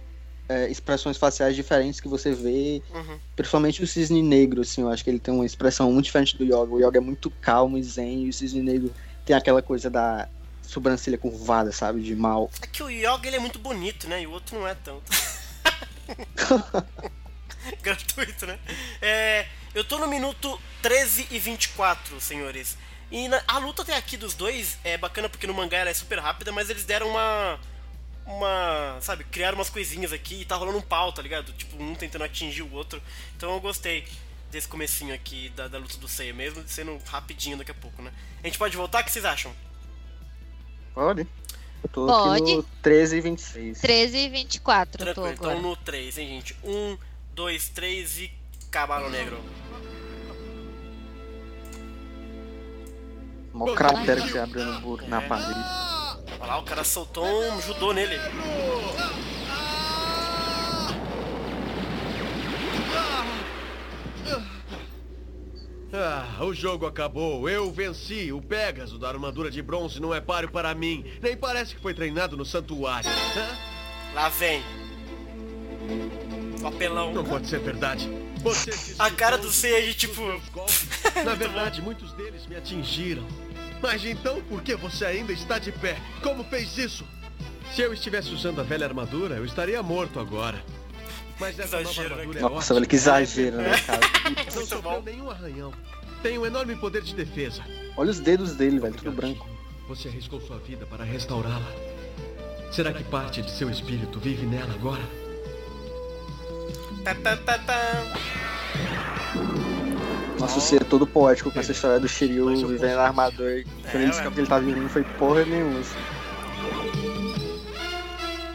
[0.52, 2.82] é, expressões faciais diferentes que você vê.
[2.94, 3.20] Uhum.
[3.36, 6.44] Principalmente o cisne negro, assim, eu acho que ele tem uma expressão muito diferente do
[6.44, 6.74] Yoga.
[6.74, 8.94] O Yoga é muito calmo e zen, e o cisne negro
[9.26, 10.28] tem aquela coisa da
[10.62, 12.02] sobrancelha curvada, sabe?
[12.02, 12.50] De mal.
[12.62, 14.22] É que o Yoga ele é muito bonito, né?
[14.22, 15.04] E o outro não é tanto.
[17.82, 18.60] Gratuito, né?
[19.02, 22.78] É, eu tô no minuto 13 e 24, senhores.
[23.12, 25.94] E na- a luta até aqui dos dois é bacana porque no mangá ela é
[25.94, 27.60] super rápida, mas eles deram uma.
[28.26, 28.98] Uma.
[29.02, 31.52] Sabe, criaram umas coisinhas aqui e tá rolando um pau, tá ligado?
[31.54, 33.02] Tipo, um tentando atingir o outro.
[33.36, 34.08] Então eu gostei
[34.52, 38.12] desse comecinho aqui da, da luta do Seiya, mesmo sendo rapidinho daqui a pouco, né?
[38.44, 39.02] A gente pode voltar?
[39.02, 39.52] O que vocês acham?
[40.94, 41.26] Pode?
[41.84, 42.44] Eu tô Pode.
[42.44, 43.80] aqui no 13 e 26.
[43.82, 45.58] 13 e 24 eu tô Tranquilo, agora.
[45.58, 46.56] então no 3, hein, gente?
[46.64, 46.98] 1,
[47.34, 48.32] 2, 3 e
[48.70, 49.42] Cavalo Negro.
[53.54, 55.91] Mó cratera que você abriu no muro, na parede.
[56.40, 58.16] Olha lá, o cara soltou um judô nele.
[65.94, 67.50] Ah, o jogo acabou.
[67.50, 68.32] Eu venci.
[68.32, 71.06] O Pégaso da armadura de bronze não é páreo para mim.
[71.22, 73.10] Nem parece que foi treinado no santuário.
[73.10, 73.72] Hã?
[74.14, 74.64] Lá vem.
[76.62, 77.14] Papelão.
[77.14, 78.10] Não pode ser verdade.
[78.38, 80.22] Você A cara do Seiya, tipo.
[81.26, 83.28] Na verdade, muitos deles me atingiram.
[83.82, 85.98] Mas então, por que você ainda está de pé?
[86.22, 87.04] Como fez isso?
[87.74, 90.64] Se eu estivesse usando a velha armadura, eu estaria morto agora.
[91.40, 94.02] Mas essa nova armadura é Nossa, velho, que exagero, né, cara?
[94.54, 95.74] Não sofreu nenhum arranhão.
[96.22, 97.64] Tem um enorme poder de defesa.
[97.98, 99.50] Olha os dedos dele, velho, tudo branco.
[99.88, 101.72] Você arriscou sua vida para restaurá-la.
[102.72, 105.02] Será que parte de seu espírito vive nela agora?
[107.04, 109.21] Pá, pá, pá, pá.
[110.42, 113.60] Nossa, você é todo poético com essa história do Shiryu vivendo na armadura.
[113.60, 115.80] E quando ele descobriu que ele tava vindo, não foi porra nenhuma.
[115.80, 116.00] assim.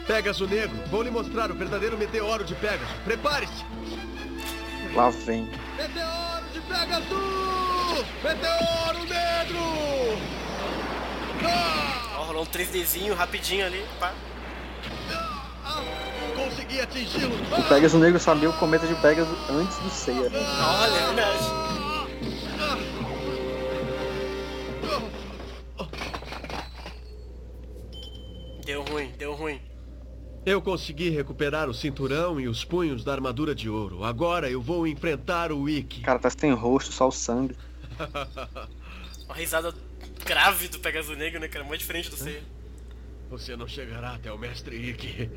[0.05, 2.93] Pegaso Negro, vou lhe mostrar o verdadeiro meteoro de Pegaso.
[3.05, 3.65] Prepare-se!
[4.93, 5.49] Lá vem.
[5.77, 8.05] Meteoro de Pegasus!
[8.21, 9.59] Meteoro Negro!
[12.17, 14.13] Ó, rolou um 3Dzinho rapidinho ali, pá.
[16.35, 17.35] Consegui atingi-lo.
[17.57, 20.29] O Pegasus Negro sabia o cometa de Pegasus antes do Seiya.
[20.29, 21.66] Olha, é verdade.
[28.67, 29.61] Deu ruim, deu ruim.
[30.45, 34.03] Eu consegui recuperar o cinturão e os punhos da armadura de ouro.
[34.03, 36.01] Agora eu vou enfrentar o Ikki.
[36.01, 37.55] Cara tá sem rosto, só o sangue.
[39.23, 39.73] Uma risada
[40.25, 41.63] grave do Pegasus Negro, né, cara?
[41.63, 42.41] Muito diferente do Seiya.
[43.29, 45.31] Você não chegará até o mestre Ikki.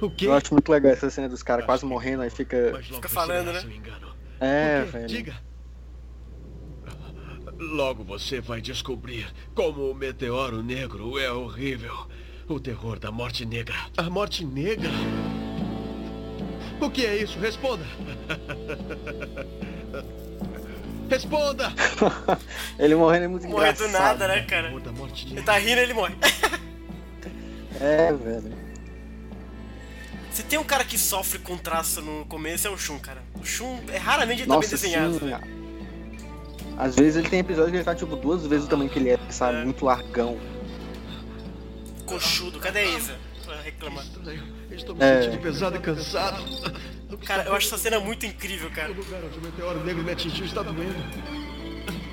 [0.00, 0.28] O quê?
[0.28, 2.80] Eu acho muito legal essa cena dos caras quase morrendo, aí fica.
[2.80, 3.60] Fica falando, né?
[3.60, 3.70] seu.
[4.38, 5.08] É, velho.
[5.08, 5.42] Diga.
[7.58, 12.06] Logo você vai descobrir como o meteoro negro é horrível.
[12.48, 13.74] O terror da morte negra.
[13.96, 14.90] A morte negra?
[16.80, 17.38] O que é isso?
[17.38, 17.84] Responda!
[21.10, 21.72] Responda!
[22.78, 23.86] ele morrendo é muito Morre engraçado.
[23.86, 24.68] do nada, né, cara?
[24.68, 26.14] Terror da morte Ele tá rindo, ele morre.
[27.80, 28.52] É, velho.
[30.32, 33.22] Se tem um cara que sofre com traço no começo, é o Shun, cara.
[33.40, 35.12] O Shun é raramente ele tá bem Nossa, desenhado.
[35.12, 35.18] sim.
[35.20, 35.38] velho.
[36.76, 39.10] Às vezes ele tem episódio que ele tá tipo duas vezes o tamanho que ele
[39.10, 39.64] é, sabe?
[39.64, 40.36] Muito largão.
[42.08, 43.18] Coxudo, cadê a Isa?
[43.44, 44.04] Pra reclamar.
[44.70, 45.22] Estou me É.
[45.22, 46.42] sentindo pesado e cansado.
[47.24, 48.92] Cara, eu acho essa cena muito incrível, cara.
[48.92, 50.94] O lugar onde o meteoro negro me atingiu está doendo.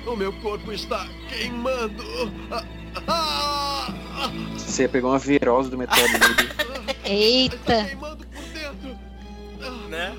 [0.06, 2.04] O meu corpo está queimando.
[4.56, 6.96] Você pegou uma virose do meteoro negro.
[7.04, 7.84] Eita!
[7.84, 9.88] queimando por dentro.
[9.88, 10.16] Né?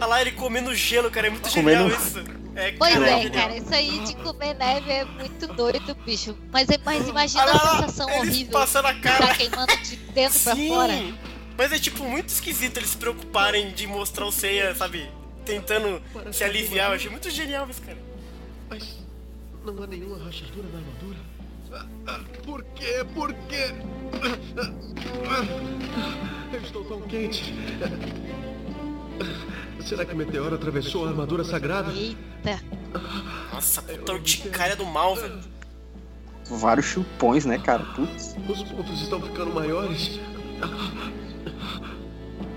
[0.00, 1.26] Olha lá ele comendo gelo, cara.
[1.26, 2.37] É muito Comendo- genial isso.
[2.58, 6.36] É, Pois cara, é, cara, isso aí de comer neve é muito doido, bicho.
[6.52, 8.52] Mas, é- mas imagina Olha lá, a sensação eles horrível.
[8.52, 9.28] passando a cara.
[9.28, 10.92] Tá queimando de dentro pra Sim, fora.
[11.56, 15.08] Mas é tipo muito esquisito eles se preocuparem de mostrar o Seiya, sabe?
[15.44, 16.88] Tentando se aliviar.
[16.90, 17.98] Eu achei muito genial isso, cara.
[18.68, 18.98] Mas
[19.64, 21.18] não há nenhuma rachadura na armadura.
[21.72, 23.04] Ah, ah, Por quê?
[23.14, 23.72] Por quê?
[24.56, 24.72] Ah,
[25.30, 27.54] ah, Eu estou tão quente.
[29.84, 31.92] Será que o meteoro atravessou a armadura sagrada?
[31.92, 32.60] Eita.
[33.52, 35.40] Nossa, puta urticária do mal, velho.
[36.50, 37.84] Vários chupões, né, cara?
[37.94, 38.34] Putz.
[38.48, 40.18] Os pontos estão ficando maiores.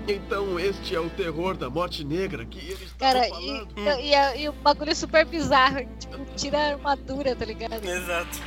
[0.08, 3.68] Então este é o terror da morte negra que eles Cara, e, falando.
[4.00, 5.86] e, e, e o bagulho é super bizarro.
[5.98, 7.84] Tipo, tira a armadura, tá ligado?
[7.84, 8.38] Exato.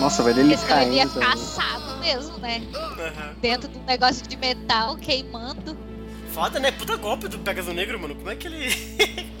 [0.00, 1.14] Nossa, velho, ele Esse cara ele caindo.
[1.14, 1.28] também.
[1.30, 2.62] caçado mesmo, né?
[2.74, 3.34] Aham.
[3.40, 5.74] Dentro de um negócio de metal, queimando.
[6.36, 6.70] Foda, né?
[6.70, 8.14] Puta golpe do Pegasus Negro, mano.
[8.14, 8.68] Como é que ele.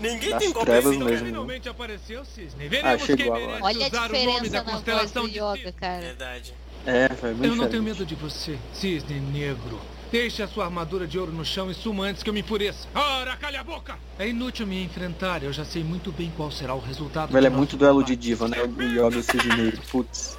[0.00, 1.14] Ninguém Das tem golpe trevas assim, mesmo.
[1.14, 1.24] cara.
[1.24, 2.64] Finalmente apareceu, Cisne.
[2.64, 3.46] Ah, Veremos chegou quem agora.
[3.46, 6.00] merece Olha a usar o nome diferença da na voz constelação do de Yoga, cara.
[6.00, 6.54] Verdade.
[6.84, 9.80] É, velho, muito Eu não tenho medo de você, Cisne Negro.
[10.10, 12.88] Deixe a sua armadura de ouro no chão e suma antes que eu me enfureça.
[12.92, 13.96] Ora, calha a boca!
[14.18, 17.32] É inútil me enfrentar, eu já sei muito bem qual será o resultado.
[17.32, 18.56] Velho, é muito duelo de diva, né?
[18.62, 19.80] O Yoga e o Cisne Negro.
[19.88, 20.36] Putz.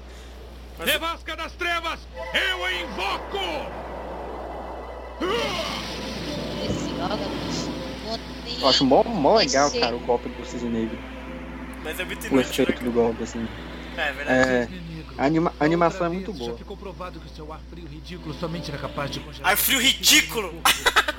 [0.82, 2.00] Nevasca das trevas,
[2.32, 3.93] eu a invoco!
[8.60, 9.80] Eu acho mó, mó legal, mexer.
[9.80, 10.98] cara, o golpe do Cisne Negro.
[11.82, 12.84] Mas é muito O inútil, né, efeito cara?
[12.84, 13.48] do golpe, assim.
[13.96, 14.50] É, é verdade.
[14.50, 14.68] É.
[15.18, 16.52] A, anima- a animação é muito boa.
[16.52, 19.50] Já ficou provado que o seu ar frio ridículo somente era capaz de congelar.
[19.52, 20.54] Ar frio ridículo!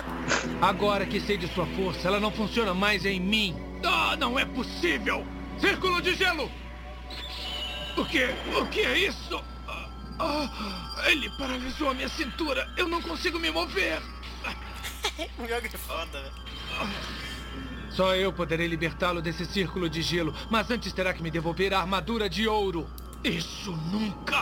[0.61, 3.55] Agora que sei de sua força, ela não funciona mais em mim.
[3.83, 5.25] Ah, não é possível!
[5.59, 6.49] Círculo de gelo!
[7.95, 8.25] O que?
[8.59, 9.41] O que é isso?
[10.19, 10.49] Ah,
[11.07, 12.69] ele paralisou a minha cintura.
[12.77, 14.01] Eu não consigo me mover.
[15.37, 16.33] O Yoga é foda, velho.
[17.91, 21.79] Só eu poderei libertá-lo desse círculo de gelo, mas antes terá que me devolver a
[21.79, 22.89] armadura de ouro.
[23.23, 24.41] Isso nunca!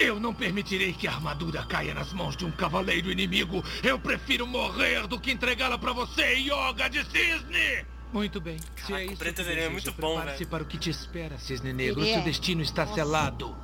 [0.00, 3.62] Eu não permitirei que a armadura caia nas mãos de um cavaleiro inimigo.
[3.84, 7.86] Eu prefiro morrer do que entregá-la pra você, Yoga de Cisne!
[8.12, 8.58] Muito bem.
[8.58, 10.50] Se Caraca, é o isso preto que é deseja, muito bom, prepare-se velho.
[10.50, 12.02] para o que te espera, Cisne Negro.
[12.02, 12.24] Ele Seu é.
[12.24, 12.94] destino está Nossa.
[12.96, 13.56] selado.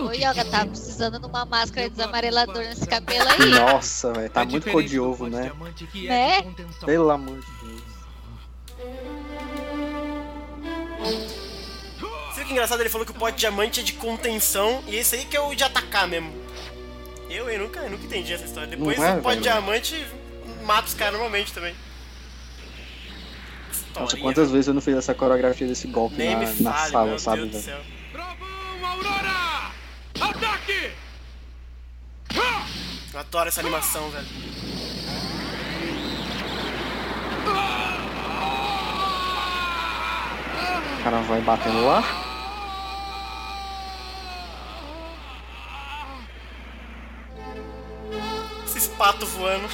[0.00, 3.50] O Ô, Yoga, tá precisando de uma máscara desamarelador nesse cabelo aí.
[3.50, 5.52] Nossa, velho, tá É muito cor de ovo, de né?
[6.06, 6.54] é Né?
[6.56, 6.86] de.
[6.86, 7.82] Pelo amor de Deus.
[12.30, 12.80] Sabe o que é engraçado?
[12.80, 15.40] Ele falou que o pó de diamante é de contenção e esse aí que é
[15.40, 16.32] o de atacar mesmo.
[17.28, 18.68] Eu, eu nunca, eu nunca entendi essa história.
[18.68, 20.04] Depois é, o pó de diamante
[20.64, 21.74] mata os caras normalmente também.
[23.94, 24.22] Nossa, Historinha.
[24.22, 27.18] quantas vezes eu não fiz essa coreografia desse golpe Nem na, na fale, sala, meu
[27.18, 27.80] sabe, Deus do céu.
[28.12, 29.49] Trovão, Aurora!
[30.20, 30.92] Ataque!
[32.36, 32.66] Ah!
[33.12, 34.26] Eu adoro essa animação, velho.
[40.98, 42.02] O cara vai batendo lá.
[48.66, 49.68] Esses patos voando.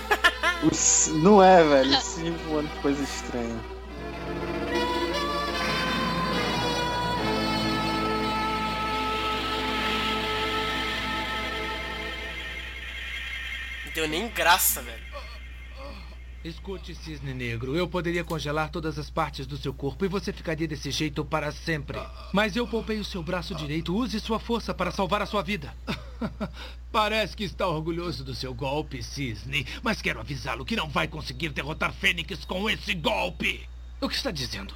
[0.62, 2.00] Os- Não é, velho.
[2.00, 3.75] Sim, voando, que coisa estranha.
[13.96, 15.02] Deu nem graça, velho.
[16.44, 17.74] Escute, cisne negro.
[17.74, 21.50] Eu poderia congelar todas as partes do seu corpo e você ficaria desse jeito para
[21.50, 21.98] sempre.
[22.30, 23.96] Mas eu poupei o seu braço direito.
[23.96, 25.74] Use sua força para salvar a sua vida.
[26.92, 29.66] Parece que está orgulhoso do seu golpe, cisne.
[29.82, 33.66] Mas quero avisá-lo que não vai conseguir derrotar Fênix com esse golpe.
[33.98, 34.74] O que está dizendo?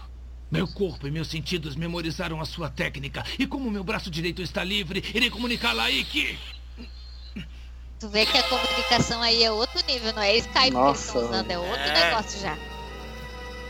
[0.50, 3.22] Meu corpo e meus sentidos memorizaram a sua técnica.
[3.38, 6.38] E como meu braço direito está livre, irei comunicá-la a Ikki.
[8.00, 11.06] Tu vê que a comunicação aí é outro nível, não é Skype Nossa, que eles
[11.06, 12.04] estão usando, é outro É.
[12.06, 12.56] negócio já.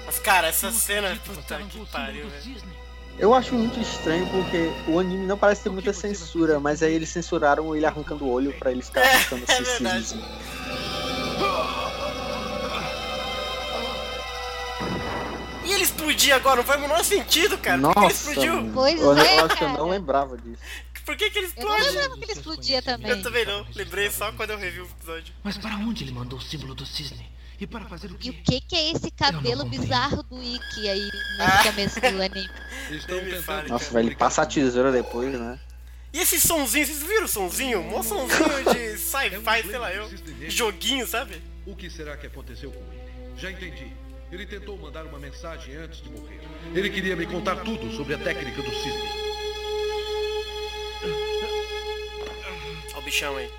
[0.07, 2.63] Mas, cara, essa cena, puta que pariu, velho.
[3.19, 7.09] Eu acho muito estranho porque o anime não parece ter muita censura, mas aí eles
[7.11, 10.07] censuraram ele arrancando o olho pra ele ficar arrancando é verdade.
[10.07, 10.25] cisnes.
[15.65, 17.79] E ele explodir agora, não faz o menor sentido, cara.
[17.81, 18.71] Por que ele Nossa, explodiu?
[18.73, 19.69] Pois eu, é, que eu cara.
[19.73, 20.63] não lembrava disso.
[21.05, 21.91] Por que, que ele Eu não explode?
[21.97, 23.11] lembrava que ele explodia também.
[23.11, 23.67] Eu também não.
[23.75, 25.35] Lembrei só quando eu revi o episódio.
[25.43, 27.29] Mas para onde ele mandou o símbolo do cisne?
[27.61, 28.33] E para fazer o E o quê?
[28.33, 31.63] que que é esse cabelo bizarro do Ikki aí no Ah.
[31.65, 33.43] começo do anime?
[33.43, 35.61] Fale, Nossa, velho, ele passa a tesoura depois, né?
[36.13, 37.83] E esse sonzinho, vocês viram o sonzinho?
[37.85, 40.11] Mó sonzinho de sci-fi, sei lá eu.
[40.49, 41.41] Joguinho, sabe?
[41.67, 43.01] O que será que aconteceu com ele?
[43.37, 43.93] Já entendi.
[44.33, 46.41] Ele tentou mandar uma mensagem antes de morrer.
[46.75, 49.09] Ele queria me contar tudo sobre a técnica do cisne.
[53.01, 53.51] O bichão aí.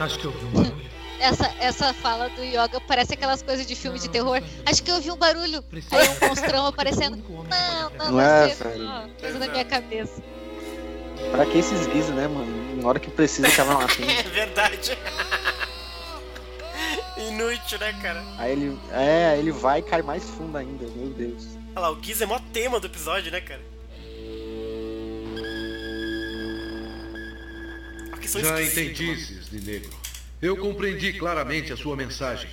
[0.00, 0.94] Acho que eu ouvi um barulho.
[1.20, 4.42] Essa, essa fala do Yoga parece aquelas coisas de filme de terror.
[4.66, 5.64] Acho que eu ouvi um barulho.
[5.92, 7.16] Aí um monstrão aparecendo.
[7.16, 8.84] Não, não, Não é, velho.
[8.84, 9.08] não.
[9.10, 10.22] Coisa da minha cabeça.
[11.30, 12.82] Pra que esses guizos, né, mano?
[12.82, 14.02] Na hora que precisa, acaba matando.
[14.10, 14.98] É verdade.
[17.16, 18.22] Inútil, né, cara?
[18.38, 18.78] Aí ele.
[18.92, 21.56] É, aí ele vai e cai mais fundo ainda, meu Deus.
[21.76, 23.62] Olha lá, o Giz é mó tema do episódio, né, cara?
[28.22, 29.18] Já esquisito, entendi, mano.
[29.18, 29.90] cisne negro.
[30.40, 32.50] Eu compreendi claramente a sua mensagem.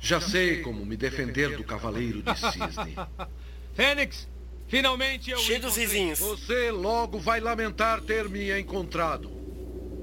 [0.00, 2.96] Já sei como me defender do cavaleiro de cisne.
[3.74, 4.28] Fênix,
[4.68, 6.18] finalmente eu Cheio dos vizinhos.
[6.18, 9.30] Você logo vai lamentar ter me encontrado.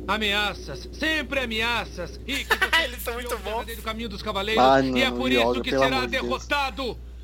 [0.08, 2.20] Ameaças, sempre ameaças.
[2.26, 3.52] E que você Eles são muito do bons.
[3.52, 4.64] verdadeiro caminho dos cavaleiros.
[4.64, 6.28] Ah, e é não, por isso que será amor de Deus.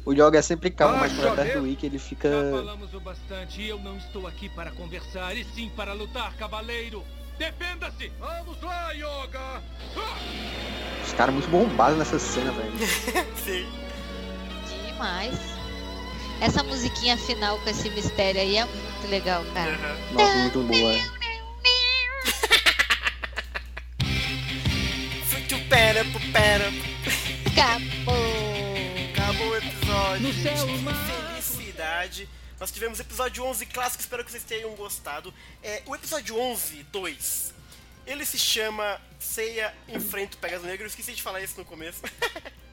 [0.05, 1.63] O Yoga é sempre calmo, mas quando do mesmo?
[1.63, 2.29] Wiki ele fica.
[2.29, 6.31] Já falamos o bastante e eu não estou aqui para conversar, e sim para lutar,
[6.35, 7.03] cavaleiro.
[7.39, 8.11] Defenda-se!
[8.19, 9.63] Vamos lá, Yoga!
[11.03, 12.71] Os caras muito bombados nessa cena, velho.
[13.35, 13.67] Sim.
[14.85, 15.37] Demais.
[16.39, 19.71] Essa musiquinha final com esse mistério aí é muito legal, cara.
[19.71, 19.97] Aham.
[20.11, 20.93] Nossa, muito boa.
[25.25, 26.71] Fui to pera, pro pera.
[27.47, 28.14] Acabou.
[29.55, 30.27] O episódio.
[30.27, 30.83] No céu, gente.
[31.31, 32.29] Felicidade.
[32.59, 35.33] Nós tivemos episódio 11 clássico, espero que vocês tenham gostado.
[35.63, 37.53] É, o episódio 11, 2,
[38.05, 40.83] ele se chama Seiya Enfrenta o Pegasus Negro.
[40.83, 42.01] Eu esqueci de falar isso no começo.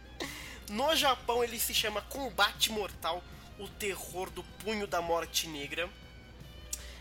[0.71, 3.23] no Japão, ele se chama Combate Mortal,
[3.61, 5.89] o terror do Punho da Morte Negra.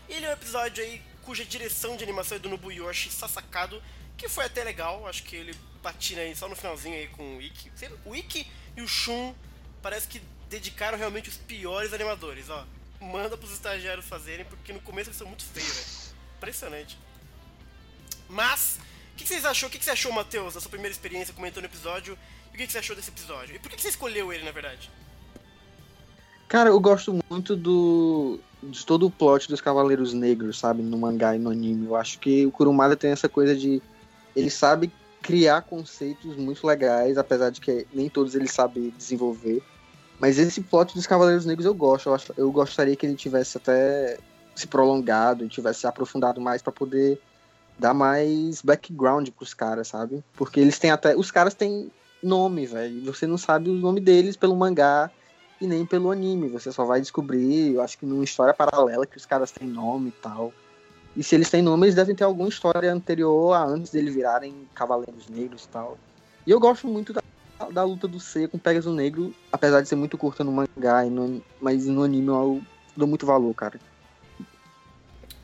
[0.08, 3.82] Ele é um episódio aí cuja direção de animação é do Nobuyoshi Sasakado,
[4.16, 7.42] que foi até legal, acho que ele patina aí só no finalzinho aí com o
[7.42, 7.72] Ikki.
[8.04, 9.34] O Ikki e o Shun
[9.82, 12.64] parece que dedicaram realmente os piores animadores, ó.
[13.00, 16.16] Manda pros estagiários fazerem, porque no começo eles são muito feios, velho.
[16.36, 16.98] Impressionante.
[18.28, 18.78] Mas,
[19.12, 19.68] o que, que vocês achou?
[19.68, 22.16] O que, que você achou, Matheus, da sua primeira experiência comentando o episódio?
[22.52, 23.56] E o que, que você achou desse episódio?
[23.56, 24.90] E por que, você escolheu ele, na verdade?
[26.48, 28.38] Cara, eu gosto muito do.
[28.62, 30.82] de todo o plot dos Cavaleiros Negros, sabe?
[30.82, 31.86] No mangá e no anime.
[31.86, 33.82] Eu acho que o Kurumada tem essa coisa de.
[34.36, 34.92] Ele sabe
[35.22, 39.62] criar conceitos muito legais, apesar de que nem todos ele sabe desenvolver.
[40.22, 42.08] Mas esse plot dos Cavaleiros Negros eu gosto.
[42.08, 44.16] Eu, acho- eu gostaria que ele tivesse até
[44.54, 47.20] se prolongado, tivesse se aprofundado mais pra poder
[47.76, 50.22] dar mais background pros caras, sabe?
[50.36, 51.16] Porque eles têm até.
[51.16, 51.90] Os caras têm
[52.22, 52.98] nome, velho.
[52.98, 55.10] e Você não sabe o nome deles pelo mangá
[55.60, 56.48] e nem pelo anime.
[56.50, 60.10] Você só vai descobrir, eu acho que numa história paralela que os caras têm nome
[60.10, 60.52] e tal.
[61.16, 64.54] E se eles têm nome, eles devem ter alguma história anterior a antes deles virarem
[64.72, 65.98] Cavaleiros Negros e tal.
[66.46, 67.20] E eu gosto muito da,
[67.72, 71.06] da luta do C com o Pegasus Negro, apesar de ser muito curta no mangá,
[71.06, 72.62] e no, mas no anime eu
[72.96, 73.80] dou muito valor, cara.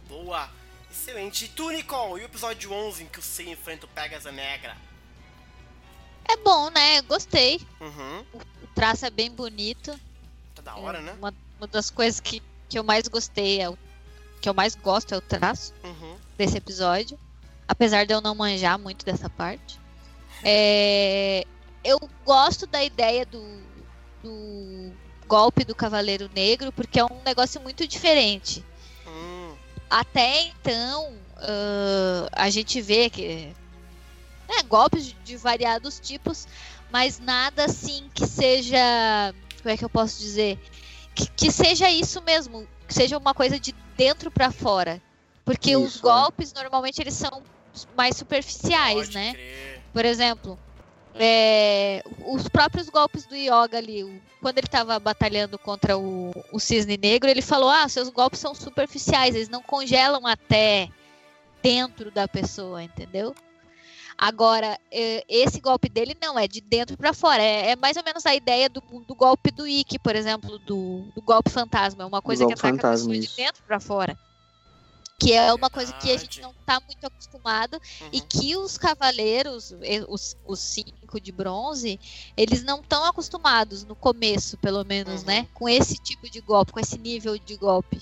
[0.09, 0.49] Boa!
[0.91, 1.45] Excelente.
[1.45, 4.77] E tu, Nicole, e o episódio 11 em que o Sei enfrenta o Pegasus Negra?
[6.29, 7.01] É bom, né?
[7.03, 7.61] Gostei.
[7.81, 8.25] Uhum.
[8.35, 9.99] O traço é bem bonito.
[10.55, 11.15] Tá da hora, né?
[11.19, 13.79] Uma, uma das coisas que, que eu mais gostei, é o,
[14.41, 16.17] que eu mais gosto é o traço Uhum.
[16.37, 17.19] desse episódio.
[17.67, 19.79] Apesar de eu não manjar muito dessa parte.
[20.45, 21.47] É,
[21.85, 23.43] eu gosto da ideia do,
[24.23, 24.93] do
[25.27, 28.65] golpe do Cavaleiro Negro, porque é um negócio muito diferente.
[29.07, 29.55] Hum.
[29.89, 33.55] até então, uh, a gente vê que
[34.49, 36.47] né, golpes de, de variados tipos,
[36.91, 39.35] mas nada assim que seja.
[39.63, 40.59] Como é que eu posso dizer?
[41.15, 45.03] Que, que seja isso mesmo, que seja uma coisa de dentro para fora.
[45.45, 46.01] Porque Isso, os é.
[46.01, 47.43] golpes normalmente eles são
[47.97, 49.33] mais superficiais, Pode né?
[49.33, 49.83] crer.
[49.93, 50.59] Por exemplo,
[51.19, 56.97] é, os próprios golpes do Yoga ali, quando ele estava batalhando contra o, o Cisne
[56.97, 60.89] Negro, ele falou: Ah, seus golpes são superficiais, eles não congelam até
[61.63, 63.35] dentro da pessoa, entendeu?
[64.17, 64.77] Agora,
[65.29, 67.41] esse golpe dele não, é de dentro para fora.
[67.41, 71.05] É, é mais ou menos a ideia do, do golpe do Ikki, por exemplo, do,
[71.15, 72.03] do golpe fantasma.
[72.03, 73.37] É uma coisa que ataca a fantasma, pessoa de isso.
[73.37, 74.19] dentro para fora.
[75.21, 77.81] Que é uma coisa que a gente não tá muito acostumado
[78.13, 78.27] e Uhum.
[78.29, 81.99] que os cavaleiros, e- os, os cinco de bronze,
[82.37, 85.27] eles não estão acostumados no começo, pelo menos, Uhum.
[85.27, 85.49] né?
[85.55, 88.01] Com esse tipo de golpe, com esse nível de golpe.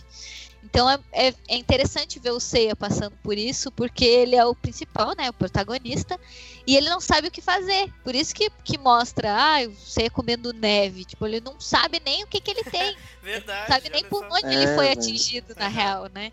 [0.63, 4.55] Então é, é, é interessante ver o Seiya passando por isso, porque ele é o
[4.55, 5.31] principal, né?
[5.31, 6.21] O protagonista,
[6.67, 7.91] e ele não sabe o que fazer.
[8.05, 11.05] Por isso que, que mostra, ah, o Seiya comendo neve.
[11.07, 12.95] Tipo, ele não sabe nem o que, que ele tem.
[13.23, 13.69] Verdade.
[13.69, 16.31] sabe nem por onde É, ele foi atingido, na real, né?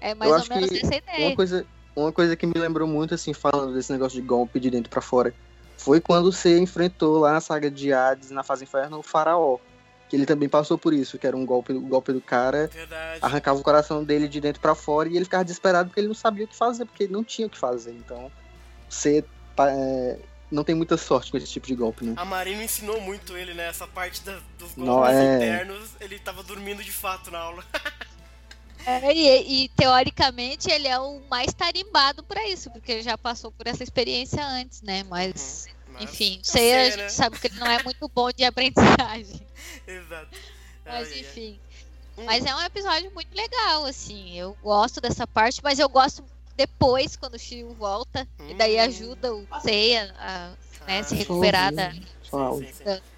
[0.00, 1.26] É mais Eu ou acho menos que essa ideia.
[1.28, 4.70] Uma coisa, uma coisa que me lembrou muito, assim, falando desse negócio de golpe de
[4.70, 5.34] dentro pra fora,
[5.76, 9.58] foi quando você enfrentou lá na saga de Hades, na fase inferno, o faraó.
[10.08, 13.18] Que ele também passou por isso, que era um golpe, o golpe do cara, Verdade.
[13.20, 16.14] arrancava o coração dele de dentro pra fora e ele ficava desesperado porque ele não
[16.14, 17.90] sabia o que fazer, porque ele não tinha o que fazer.
[17.92, 18.32] Então,
[18.88, 19.22] você
[19.54, 20.18] tá, é,
[20.50, 22.14] não tem muita sorte com esse tipo de golpe, né?
[22.16, 23.68] A Marina ensinou muito ele, né?
[23.68, 25.36] Essa parte da- dos golpes Não, é.
[25.36, 25.90] internos.
[26.00, 27.62] Ele tava dormindo de fato na aula.
[28.86, 33.52] É, e, e, teoricamente ele é o mais tarimbado pra isso, porque ele já passou
[33.52, 35.02] por essa experiência antes, né?
[35.04, 37.08] Mas, Mas- enfim, sei, a gente né?
[37.08, 39.40] sabe que ele não é muito bom de aprendizagem.
[39.86, 40.28] Exato.
[40.84, 41.60] Mas Ai, enfim.
[42.16, 42.24] Hum.
[42.24, 44.36] Mas é um episódio muito legal, assim.
[44.36, 46.24] Eu gosto dessa parte, mas eu gosto
[46.56, 48.26] depois quando o Shiryu volta.
[48.48, 48.80] E daí Hum.
[48.82, 50.50] ajuda o Seiya a
[50.86, 51.92] né, se Ah, recuperar da,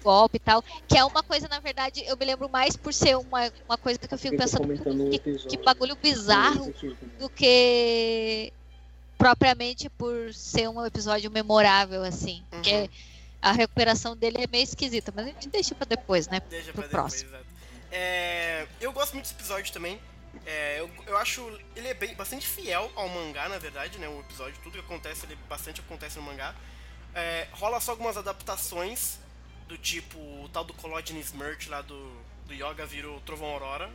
[0.03, 0.63] Golpe e tal.
[0.87, 3.99] Que é uma coisa, na verdade, eu me lembro mais por ser uma, uma coisa
[3.99, 4.67] que eu fico pensando,
[5.11, 6.73] que, que bagulho bizarro
[7.19, 8.51] do que
[9.17, 12.43] propriamente por ser um episódio memorável, assim.
[12.49, 12.89] Porque Uhum.
[13.41, 16.41] a recuperação dele é meio esquisita, mas a gente deixa pra depois, né?
[16.49, 17.29] Deixa pro pra depois, próximo.
[17.29, 17.45] exato.
[17.91, 19.99] É, eu gosto muito desse episódio também.
[20.45, 21.41] É, eu, eu acho
[21.75, 24.07] ele é bem, bastante fiel ao mangá, na verdade, né?
[24.07, 26.55] O episódio, tudo que acontece, ele bastante acontece no mangá.
[27.13, 29.19] É, rola só algumas adaptações,
[29.67, 32.11] do tipo o tal do Collodine Smirch lá do,
[32.45, 33.89] do Yoga virou Trovão Aurora,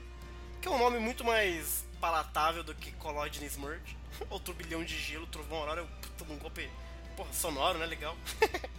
[0.60, 3.96] que é um nome muito mais palatável do que Collodine Smirch.
[4.30, 6.68] Ou Turbilhão de Gelo, Trovão Aurora um, puta, um golpe
[7.16, 7.86] porra, sonoro, né?
[7.86, 8.16] Legal.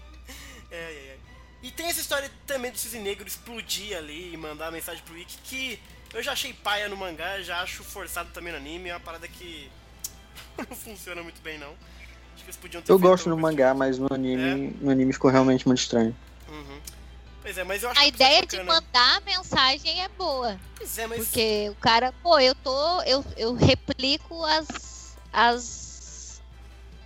[0.70, 1.18] É, é, é.
[1.64, 5.38] E tem essa história também do Cisne Negro explodir ali e mandar mensagem pro Ikki
[5.44, 5.80] que
[6.14, 9.28] eu já achei paia no mangá, já acho forçado também no anime, é uma parada
[9.30, 9.72] que
[10.58, 11.74] não funciona muito bem não.
[12.38, 14.84] Acho que eles podiam ter Eu gosto no mangá, mas no anime, É?
[14.86, 16.16] no anime ficou realmente muito estranho.
[16.48, 16.80] Uhum.
[17.42, 20.60] Pois é, mas eu acho A episódio ideia de mandar a mensagem é boa.
[20.78, 23.02] Pois é, mas Porque o cara, pô, eu tô.
[23.02, 25.18] Eu, eu replico as.
[25.34, 26.42] as.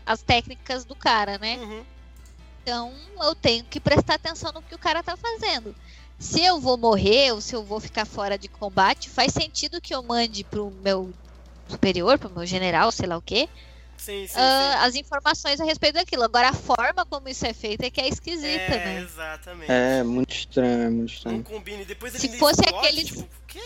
[0.06, 1.58] as técnicas do cara, né?
[1.58, 1.86] Uhum.
[2.62, 5.74] Então eu tenho que prestar atenção no que o cara tá fazendo.
[6.20, 9.96] Se eu vou morrer ou se eu vou ficar fora de combate, faz sentido que
[9.96, 11.12] eu mande pro meu
[11.68, 13.50] superior, pro meu general, sei lá o quê,
[14.02, 16.24] Sim, sim, ah, as informações a respeito daquilo.
[16.24, 18.10] Agora a forma como isso é feito é que é sim.
[18.10, 19.02] esquisita, É, né?
[19.02, 19.72] exatamente.
[19.72, 21.43] É, muito estranho, muito Não estranho.
[21.43, 21.84] combina.
[21.84, 23.62] E depois Se ele fosse explode, aqueles- tipo, o quê?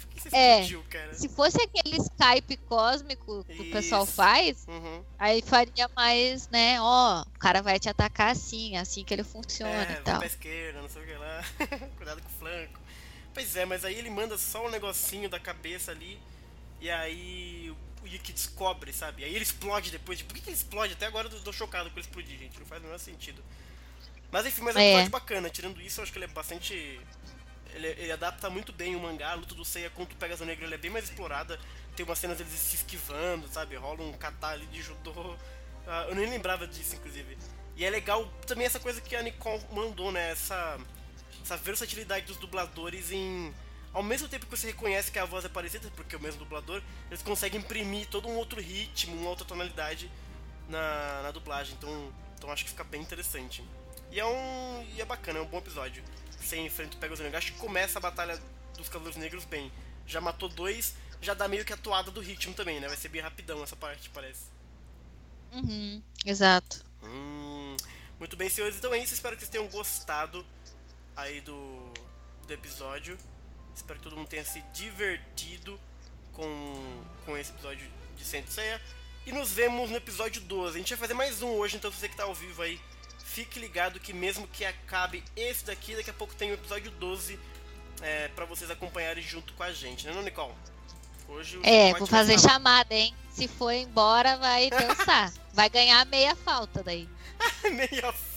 [0.00, 0.52] Por que você É.
[0.62, 1.12] explodiu, cara?
[1.14, 4.12] Se fosse aquele Skype cósmico que o pessoal Isso.
[4.14, 5.04] faz, Uhum.
[5.18, 6.80] aí faria mais, né?
[6.80, 10.16] Ó, o cara vai te atacar assim, assim que ele funciona É, e vai tal.
[10.18, 11.44] pra esquerda, não sei o que lá.
[11.98, 12.80] Cuidado com o flanco.
[13.34, 16.18] Pois é, mas aí ele manda só um negocinho da cabeça ali.
[16.80, 17.72] E aí
[18.08, 19.24] o Ikki descobre, sabe?
[19.24, 20.22] Aí ele explode depois.
[20.22, 20.92] Por que, que ele explode?
[20.94, 22.58] Até agora eu tô chocado com ele explodir, gente.
[22.58, 23.42] Não faz o menor sentido.
[24.30, 25.08] Mas enfim, mas é um É.
[25.08, 25.48] bacana.
[25.50, 27.00] Tirando isso, eu acho que ele é bastante.
[27.74, 29.30] Ele, ele adapta muito bem o mangá.
[29.32, 31.58] A luta do Seiya contra o Pegasus Negro ele é bem mais explorada.
[31.96, 33.76] Tem umas cenas deles se esquivando, sabe?
[33.76, 35.36] Rola um kata ali de judô.
[35.86, 37.36] Ah, eu nem lembrava disso, inclusive.
[37.76, 40.30] E é legal também essa coisa que a Nicole mandou, né?
[40.32, 40.78] Essa,
[41.42, 43.54] essa versatilidade dos dubladores em.
[43.92, 46.40] Ao mesmo tempo que você reconhece que a voz é parecida, porque é o mesmo
[46.40, 50.10] dublador, eles conseguem imprimir todo um outro ritmo, uma outra tonalidade
[50.68, 51.74] na, na dublagem.
[51.76, 53.64] Então, então acho que fica bem interessante.
[54.10, 54.86] E é um.
[54.94, 56.02] E é bacana, é um bom episódio.
[56.40, 57.38] Você enfrenta o Pegasus Negro.
[57.38, 58.40] Acho que começa a batalha
[58.76, 59.72] dos Cavaleiros Negros bem.
[60.06, 62.88] Já matou dois, já dá meio que a toada do ritmo também, né?
[62.88, 64.44] Vai ser bem rapidão essa parte, parece.
[65.52, 66.84] Uhum, exato.
[67.02, 67.76] Hum,
[68.18, 68.76] muito bem, senhores.
[68.76, 69.14] Então é isso.
[69.14, 70.44] Espero que vocês tenham gostado
[71.16, 71.92] aí do,
[72.46, 73.18] do episódio.
[73.78, 75.78] Espero que todo mundo tenha se divertido
[76.32, 78.82] com, com esse episódio de Saint Seiya.
[79.24, 80.74] E nos vemos no episódio 12.
[80.74, 82.80] A gente vai fazer mais um hoje, então você que tá ao vivo aí,
[83.24, 87.38] fique ligado que mesmo que acabe esse daqui, daqui a pouco tem o episódio 12
[88.02, 90.52] é, para vocês acompanharem junto com a gente, né, não, Nicole?
[91.28, 93.14] Hoje é, vou fazer chamada, hein?
[93.30, 95.32] Se for embora, vai dançar.
[95.54, 97.08] vai ganhar meia falta daí.
[97.70, 98.27] meia falta.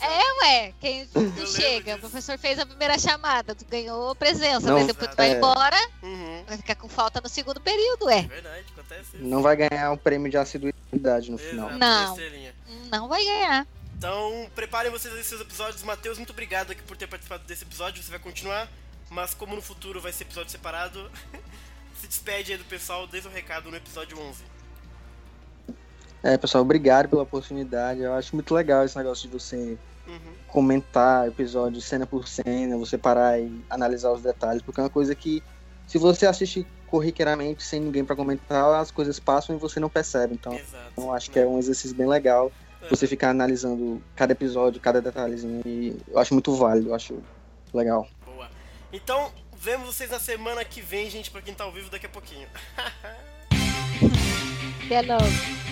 [0.00, 4.78] É, ué, quem tu chega, o professor fez a primeira chamada, tu ganhou presença, não,
[4.78, 5.36] mas depois tu vai é...
[5.36, 6.44] embora, uhum.
[6.46, 8.22] vai ficar com falta no segundo período, é.
[8.22, 9.24] Verdade, acontece isso.
[9.24, 11.70] Não vai ganhar um prêmio de assiduidade no final.
[11.70, 12.16] Não,
[12.90, 13.66] não vai ganhar.
[13.96, 15.82] Então, preparem vocês aí seus episódios.
[15.82, 18.00] Matheus, muito obrigado aqui por ter participado desse episódio.
[18.00, 18.68] Você vai continuar,
[19.10, 21.10] mas como no futuro vai ser episódio separado,
[22.00, 24.57] se despede aí do pessoal, desde o recado no episódio 11.
[26.22, 28.00] É, pessoal, obrigado pela oportunidade.
[28.00, 30.18] Eu acho muito legal esse negócio de você uhum.
[30.48, 35.14] comentar episódio cena por cena, você parar e analisar os detalhes, porque é uma coisa
[35.14, 35.42] que,
[35.86, 40.34] se você assistir corriqueiramente, sem ninguém para comentar, as coisas passam e você não percebe.
[40.34, 40.92] Então, Exato.
[40.96, 42.50] eu acho que é um exercício bem legal
[42.82, 42.88] é.
[42.88, 45.62] você ficar analisando cada episódio, cada detalhezinho.
[45.64, 47.22] E eu acho muito válido, eu acho
[47.72, 48.08] legal.
[48.24, 48.48] Boa.
[48.92, 52.10] Então, vemos vocês na semana que vem, gente, pra quem tá ao vivo daqui a
[52.10, 52.48] pouquinho.
[54.86, 55.67] Até logo.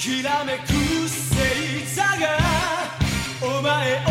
[0.00, 0.72] きらめく
[1.02, 2.38] 星座が
[3.42, 4.09] お前を